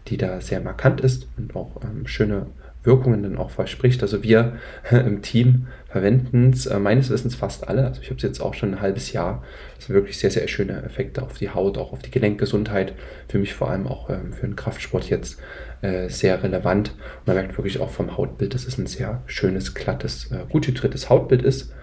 die 0.07 0.17
da 0.17 0.41
sehr 0.41 0.59
markant 0.59 0.99
ist 0.99 1.29
und 1.37 1.55
auch 1.55 1.81
ähm, 1.81 2.05
schöne 2.07 2.47
Wirkungen 2.87 3.21
dann 3.21 3.37
auch 3.37 3.51
verspricht. 3.51 4.01
Also 4.01 4.23
wir 4.23 4.53
im 4.91 5.21
Team 5.21 5.67
verwenden 5.87 6.51
es 6.51 6.65
äh, 6.65 6.79
meines 6.79 7.11
Wissens 7.11 7.35
fast 7.35 7.67
alle. 7.67 7.85
Also 7.85 8.01
ich 8.01 8.07
habe 8.07 8.17
es 8.17 8.23
jetzt 8.23 8.39
auch 8.39 8.55
schon 8.55 8.73
ein 8.73 8.81
halbes 8.81 9.11
Jahr. 9.11 9.43
Das 9.75 9.85
sind 9.85 9.95
wirklich 9.95 10.17
sehr, 10.17 10.31
sehr 10.31 10.47
schöne 10.47 10.81
Effekte 10.83 11.21
auf 11.21 11.37
die 11.37 11.51
Haut, 11.51 11.77
auch 11.77 11.93
auf 11.93 12.01
die 12.01 12.11
Gelenkgesundheit. 12.11 12.93
Für 13.27 13.37
mich 13.37 13.53
vor 13.53 13.69
allem 13.69 13.85
auch 13.85 14.09
ähm, 14.09 14.33
für 14.33 14.47
den 14.47 14.55
Kraftsport 14.55 15.09
jetzt 15.09 15.39
äh, 15.81 16.09
sehr 16.09 16.41
relevant. 16.41 16.89
Und 17.19 17.27
man 17.27 17.35
merkt 17.35 17.57
wirklich 17.57 17.79
auch 17.79 17.91
vom 17.91 18.17
Hautbild, 18.17 18.55
dass 18.55 18.65
es 18.65 18.79
ein 18.79 18.87
sehr 18.87 19.21
schönes, 19.27 19.75
glattes, 19.75 20.31
äh, 20.31 20.45
gut 20.49 20.65
hydriertes 20.65 21.09
Hautbild 21.09 21.43
ist. 21.43 21.73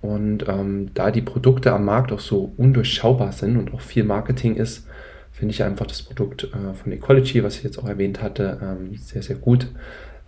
Und 0.00 0.48
ähm, 0.48 0.90
da 0.94 1.10
die 1.10 1.20
Produkte 1.20 1.72
am 1.72 1.84
Markt 1.84 2.10
auch 2.10 2.20
so 2.20 2.54
undurchschaubar 2.56 3.32
sind 3.32 3.58
und 3.58 3.74
auch 3.74 3.82
viel 3.82 4.02
Marketing 4.02 4.56
ist, 4.56 4.86
finde 5.30 5.52
ich 5.52 5.62
einfach 5.62 5.86
das 5.86 6.02
Produkt 6.02 6.44
äh, 6.44 6.74
von 6.74 6.92
Ecology, 6.92 7.44
was 7.44 7.58
ich 7.58 7.64
jetzt 7.64 7.78
auch 7.78 7.86
erwähnt 7.86 8.22
hatte, 8.22 8.58
ähm, 8.62 8.96
sehr, 8.96 9.22
sehr 9.22 9.36
gut 9.36 9.68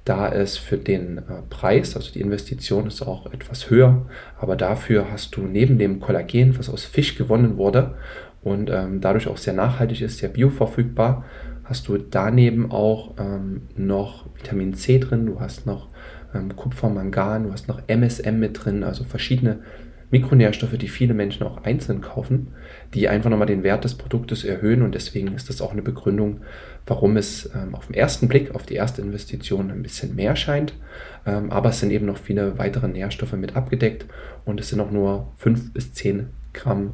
da 0.04 0.30
es 0.32 0.56
für 0.56 0.78
den 0.78 1.18
äh, 1.18 1.42
Preis, 1.48 1.94
also 1.96 2.12
die 2.12 2.20
Investition 2.20 2.86
ist 2.86 3.02
auch 3.02 3.32
etwas 3.32 3.70
höher, 3.70 4.06
aber 4.38 4.56
dafür 4.56 5.10
hast 5.10 5.36
du 5.36 5.42
neben 5.42 5.78
dem 5.78 6.00
Kollagen, 6.00 6.58
was 6.58 6.68
aus 6.68 6.84
Fisch 6.84 7.16
gewonnen 7.16 7.56
wurde 7.56 7.94
und 8.42 8.70
ähm, 8.70 9.00
dadurch 9.00 9.28
auch 9.28 9.36
sehr 9.36 9.54
nachhaltig 9.54 10.00
ist, 10.00 10.18
sehr 10.18 10.28
bioverfügbar, 10.28 11.24
hast 11.64 11.86
du 11.86 11.98
daneben 11.98 12.72
auch 12.72 13.14
ähm, 13.18 13.62
noch 13.76 14.26
Vitamin 14.36 14.74
C 14.74 14.98
drin, 14.98 15.26
du 15.26 15.40
hast 15.40 15.66
noch 15.66 15.88
ähm, 16.34 16.56
Kupfer, 16.56 16.88
Mangan, 16.88 17.44
du 17.44 17.52
hast 17.52 17.68
noch 17.68 17.80
MSM 17.86 18.38
mit 18.38 18.64
drin, 18.64 18.82
also 18.82 19.04
verschiedene 19.04 19.60
Mikronährstoffe, 20.12 20.76
die 20.76 20.88
viele 20.88 21.14
Menschen 21.14 21.42
auch 21.42 21.64
einzeln 21.64 22.02
kaufen, 22.02 22.48
die 22.92 23.08
einfach 23.08 23.30
nochmal 23.30 23.46
den 23.46 23.62
Wert 23.62 23.84
des 23.84 23.94
Produktes 23.94 24.44
erhöhen 24.44 24.82
und 24.82 24.94
deswegen 24.94 25.34
ist 25.34 25.48
das 25.48 25.62
auch 25.62 25.72
eine 25.72 25.80
Begründung, 25.80 26.42
warum 26.86 27.16
es 27.16 27.50
ähm, 27.54 27.74
auf 27.74 27.86
den 27.86 27.94
ersten 27.94 28.28
Blick, 28.28 28.54
auf 28.54 28.66
die 28.66 28.74
erste 28.74 29.00
Investition 29.00 29.70
ein 29.70 29.82
bisschen 29.82 30.14
mehr 30.14 30.36
scheint. 30.36 30.74
Ähm, 31.24 31.50
aber 31.50 31.70
es 31.70 31.80
sind 31.80 31.90
eben 31.90 32.06
noch 32.06 32.18
viele 32.18 32.58
weitere 32.58 32.88
Nährstoffe 32.88 33.32
mit 33.32 33.56
abgedeckt 33.56 34.04
und 34.44 34.60
es 34.60 34.68
sind 34.68 34.80
auch 34.80 34.90
nur 34.90 35.32
5 35.38 35.72
bis 35.72 35.94
10 35.94 36.28
Gramm 36.52 36.92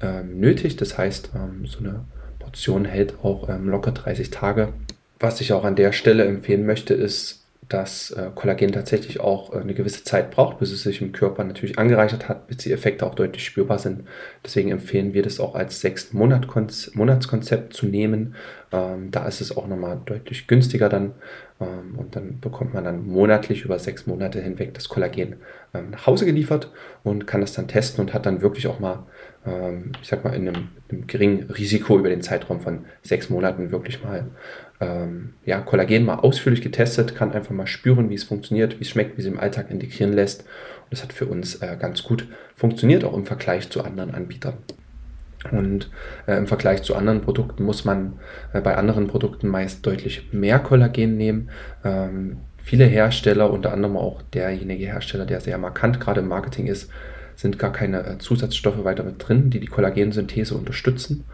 ähm, 0.00 0.38
nötig. 0.38 0.76
Das 0.76 0.96
heißt, 0.96 1.32
ähm, 1.34 1.66
so 1.66 1.80
eine 1.80 2.04
Portion 2.38 2.84
hält 2.84 3.16
auch 3.24 3.48
ähm, 3.48 3.68
locker 3.68 3.90
30 3.90 4.30
Tage. 4.30 4.72
Was 5.18 5.40
ich 5.40 5.52
auch 5.52 5.64
an 5.64 5.74
der 5.74 5.90
Stelle 5.90 6.24
empfehlen 6.24 6.64
möchte, 6.64 6.94
ist 6.94 7.39
dass 7.70 8.10
äh, 8.10 8.30
Kollagen 8.34 8.72
tatsächlich 8.72 9.20
auch 9.20 9.54
äh, 9.54 9.58
eine 9.58 9.74
gewisse 9.74 10.02
Zeit 10.02 10.32
braucht, 10.32 10.58
bis 10.58 10.72
es 10.72 10.82
sich 10.82 11.00
im 11.00 11.12
Körper 11.12 11.44
natürlich 11.44 11.78
angereichert 11.78 12.28
hat, 12.28 12.48
bis 12.48 12.58
die 12.58 12.72
Effekte 12.72 13.06
auch 13.06 13.14
deutlich 13.14 13.44
spürbar 13.44 13.78
sind. 13.78 14.02
Deswegen 14.44 14.72
empfehlen 14.72 15.14
wir 15.14 15.22
das 15.22 15.38
auch 15.38 15.54
als 15.54 15.80
sechs 15.80 16.12
Monatskonzept 16.12 17.72
zu 17.72 17.86
nehmen. 17.86 18.34
Ähm, 18.72 19.12
da 19.12 19.26
ist 19.26 19.40
es 19.40 19.56
auch 19.56 19.68
nochmal 19.68 20.00
deutlich 20.04 20.48
günstiger 20.48 20.88
dann 20.88 21.12
ähm, 21.60 21.96
und 21.96 22.16
dann 22.16 22.40
bekommt 22.40 22.74
man 22.74 22.84
dann 22.84 23.06
monatlich 23.06 23.64
über 23.64 23.78
sechs 23.78 24.04
Monate 24.04 24.40
hinweg 24.40 24.74
das 24.74 24.88
Kollagen 24.88 25.36
ähm, 25.72 25.90
nach 25.90 26.06
Hause 26.08 26.26
geliefert 26.26 26.72
und 27.04 27.28
kann 27.28 27.40
das 27.40 27.52
dann 27.52 27.68
testen 27.68 28.04
und 28.04 28.12
hat 28.14 28.26
dann 28.26 28.42
wirklich 28.42 28.66
auch 28.66 28.80
mal, 28.80 29.06
ähm, 29.46 29.92
ich 30.02 30.08
sag 30.08 30.24
mal, 30.24 30.34
in 30.34 30.48
einem, 30.48 30.68
einem 30.90 31.06
geringen 31.06 31.50
Risiko 31.50 31.98
über 31.98 32.08
den 32.08 32.22
Zeitraum 32.22 32.60
von 32.60 32.84
sechs 33.02 33.30
Monaten 33.30 33.72
wirklich 33.72 34.02
mal 34.02 34.26
ähm, 34.80 35.34
ja, 35.44 35.60
Kollagen 35.60 36.04
mal 36.04 36.16
ausführlich 36.16 36.62
getestet, 36.62 37.14
kann 37.14 37.32
einfach 37.32 37.54
mal 37.54 37.66
spüren, 37.66 38.10
wie 38.10 38.14
es 38.14 38.24
funktioniert, 38.24 38.78
wie 38.78 38.84
es 38.84 38.90
schmeckt, 38.90 39.16
wie 39.16 39.22
es 39.22 39.26
im 39.26 39.38
Alltag 39.38 39.70
integrieren 39.70 40.12
lässt. 40.12 40.42
Und 40.42 40.92
das 40.92 41.02
hat 41.02 41.12
für 41.12 41.26
uns 41.26 41.56
äh, 41.56 41.76
ganz 41.78 42.02
gut 42.02 42.26
funktioniert, 42.56 43.04
auch 43.04 43.14
im 43.14 43.26
Vergleich 43.26 43.70
zu 43.70 43.84
anderen 43.84 44.14
Anbietern. 44.14 44.54
Und 45.50 45.90
äh, 46.26 46.36
im 46.36 46.46
Vergleich 46.46 46.82
zu 46.82 46.94
anderen 46.94 47.22
Produkten 47.22 47.64
muss 47.64 47.84
man 47.84 48.14
äh, 48.52 48.60
bei 48.60 48.76
anderen 48.76 49.06
Produkten 49.06 49.48
meist 49.48 49.86
deutlich 49.86 50.28
mehr 50.32 50.58
Kollagen 50.58 51.16
nehmen. 51.16 51.50
Ähm, 51.82 52.38
viele 52.58 52.84
Hersteller, 52.84 53.50
unter 53.50 53.72
anderem 53.72 53.96
auch 53.96 54.20
derjenige 54.34 54.84
Hersteller, 54.84 55.24
der 55.24 55.40
sehr 55.40 55.56
markant 55.56 55.98
gerade 55.98 56.20
im 56.20 56.28
Marketing 56.28 56.66
ist, 56.66 56.90
sind 57.40 57.58
gar 57.58 57.72
keine 57.72 58.06
äh, 58.06 58.18
Zusatzstoffe 58.18 58.84
weiter 58.84 59.02
mit 59.02 59.26
drin, 59.26 59.50
die 59.50 59.60
die 59.60 59.66
Kollagensynthese 59.66 60.54
unterstützen. 60.54 61.24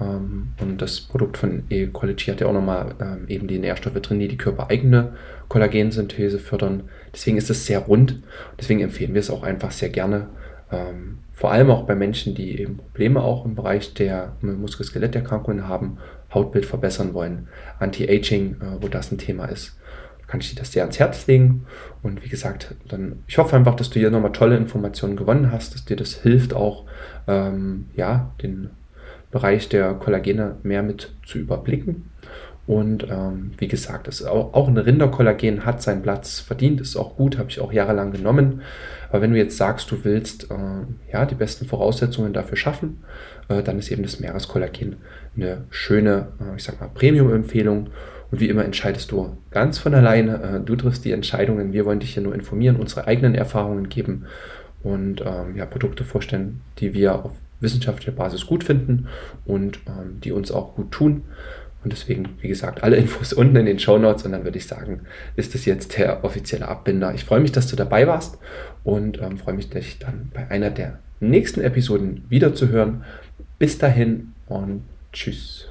Ähm, 0.00 0.48
und 0.60 0.80
das 0.80 1.00
Produkt 1.00 1.38
von 1.38 1.64
E-Quality 1.68 2.26
hat 2.26 2.40
ja 2.40 2.46
auch 2.46 2.52
nochmal 2.52 2.94
ähm, 3.00 3.24
eben 3.26 3.48
die 3.48 3.58
Nährstoffe 3.58 4.00
drin, 4.00 4.20
die 4.20 4.28
die 4.28 4.36
körpereigene 4.36 5.14
Kollagensynthese 5.48 6.38
fördern. 6.38 6.84
Deswegen 7.12 7.36
ist 7.36 7.50
es 7.50 7.66
sehr 7.66 7.80
rund. 7.80 8.22
Deswegen 8.58 8.80
empfehlen 8.80 9.14
wir 9.14 9.20
es 9.20 9.30
auch 9.30 9.42
einfach 9.42 9.72
sehr 9.72 9.88
gerne. 9.88 10.28
Ähm, 10.70 11.18
vor 11.32 11.50
allem 11.50 11.70
auch 11.70 11.84
bei 11.84 11.96
Menschen, 11.96 12.34
die 12.34 12.60
eben 12.60 12.76
Probleme 12.76 13.20
auch 13.22 13.44
im 13.44 13.56
Bereich 13.56 13.94
der 13.94 14.36
Muskel-Skeletterkrankungen 14.42 15.66
haben, 15.66 15.98
Hautbild 16.32 16.64
verbessern 16.64 17.12
wollen, 17.12 17.48
Anti-Aging, 17.80 18.56
äh, 18.60 18.82
wo 18.82 18.86
das 18.86 19.10
ein 19.10 19.18
Thema 19.18 19.46
ist 19.46 19.79
kann 20.30 20.40
ich 20.40 20.50
dir 20.50 20.60
das 20.60 20.70
sehr 20.72 20.84
ans 20.84 21.00
Herz 21.00 21.26
legen. 21.26 21.66
Und 22.02 22.24
wie 22.24 22.28
gesagt, 22.28 22.76
dann, 22.88 23.24
ich 23.26 23.38
hoffe 23.38 23.56
einfach, 23.56 23.74
dass 23.74 23.90
du 23.90 23.98
hier 23.98 24.10
nochmal 24.10 24.32
tolle 24.32 24.56
Informationen 24.56 25.16
gewonnen 25.16 25.50
hast, 25.50 25.74
dass 25.74 25.84
dir 25.84 25.96
das 25.96 26.14
hilft, 26.14 26.54
auch 26.54 26.84
ähm, 27.26 27.86
ja, 27.96 28.32
den 28.40 28.70
Bereich 29.32 29.68
der 29.68 29.94
Kollagene 29.94 30.56
mehr 30.62 30.82
mit 30.82 31.12
zu 31.26 31.38
überblicken. 31.38 32.10
Und 32.66 33.08
ähm, 33.10 33.50
wie 33.58 33.66
gesagt, 33.66 34.06
das 34.06 34.24
auch, 34.24 34.54
auch 34.54 34.68
ein 34.68 34.78
Rinderkollagen 34.78 35.64
hat 35.64 35.82
seinen 35.82 36.02
Platz 36.02 36.38
verdient, 36.38 36.80
ist 36.80 36.94
auch 36.96 37.16
gut, 37.16 37.36
habe 37.36 37.50
ich 37.50 37.58
auch 37.58 37.72
jahrelang 37.72 38.12
genommen. 38.12 38.62
Aber 39.08 39.22
wenn 39.22 39.32
du 39.32 39.38
jetzt 39.38 39.56
sagst, 39.56 39.90
du 39.90 40.04
willst 40.04 40.52
äh, 40.52 41.12
ja, 41.12 41.26
die 41.26 41.34
besten 41.34 41.66
Voraussetzungen 41.66 42.32
dafür 42.32 42.56
schaffen, 42.56 43.02
äh, 43.48 43.64
dann 43.64 43.80
ist 43.80 43.90
eben 43.90 44.04
das 44.04 44.20
Meereskollagen 44.20 44.96
eine 45.36 45.64
schöne, 45.70 46.28
äh, 46.40 46.56
ich 46.56 46.62
sag 46.62 46.80
mal, 46.80 46.90
Premium-Empfehlung. 46.94 47.88
Und 48.30 48.40
wie 48.40 48.48
immer 48.48 48.64
entscheidest 48.64 49.10
du 49.10 49.36
ganz 49.50 49.78
von 49.78 49.94
alleine. 49.94 50.42
Äh, 50.42 50.60
du 50.60 50.76
triffst 50.76 51.04
die 51.04 51.12
Entscheidungen. 51.12 51.72
Wir 51.72 51.84
wollen 51.84 52.00
dich 52.00 52.14
hier 52.14 52.22
nur 52.22 52.34
informieren, 52.34 52.76
unsere 52.76 53.06
eigenen 53.06 53.34
Erfahrungen 53.34 53.88
geben 53.88 54.26
und 54.82 55.20
ähm, 55.20 55.56
ja, 55.56 55.66
Produkte 55.66 56.04
vorstellen, 56.04 56.60
die 56.78 56.94
wir 56.94 57.24
auf 57.24 57.32
wissenschaftlicher 57.60 58.12
Basis 58.12 58.46
gut 58.46 58.64
finden 58.64 59.08
und 59.44 59.80
ähm, 59.86 60.20
die 60.22 60.32
uns 60.32 60.50
auch 60.50 60.74
gut 60.74 60.90
tun. 60.90 61.22
Und 61.82 61.92
deswegen, 61.92 62.28
wie 62.40 62.48
gesagt, 62.48 62.82
alle 62.82 62.96
Infos 62.96 63.32
unten 63.34 63.56
in 63.56 63.66
den 63.66 63.78
Show 63.78 63.98
Notes 63.98 64.24
und 64.24 64.32
dann 64.32 64.44
würde 64.44 64.58
ich 64.58 64.66
sagen, 64.66 65.02
ist 65.36 65.54
das 65.54 65.64
jetzt 65.64 65.96
der 65.98 66.24
offizielle 66.24 66.68
Abbinder. 66.68 67.14
Ich 67.14 67.24
freue 67.24 67.40
mich, 67.40 67.52
dass 67.52 67.66
du 67.66 67.76
dabei 67.76 68.06
warst 68.06 68.38
und 68.84 69.20
ähm, 69.20 69.38
freue 69.38 69.54
mich, 69.54 69.70
dich 69.70 69.98
dann 69.98 70.30
bei 70.32 70.50
einer 70.50 70.70
der 70.70 70.98
nächsten 71.20 71.60
Episoden 71.60 72.24
wieder 72.28 72.54
zu 72.54 72.68
hören. 72.68 73.04
Bis 73.58 73.76
dahin 73.78 74.32
und 74.46 74.82
tschüss. 75.12 75.70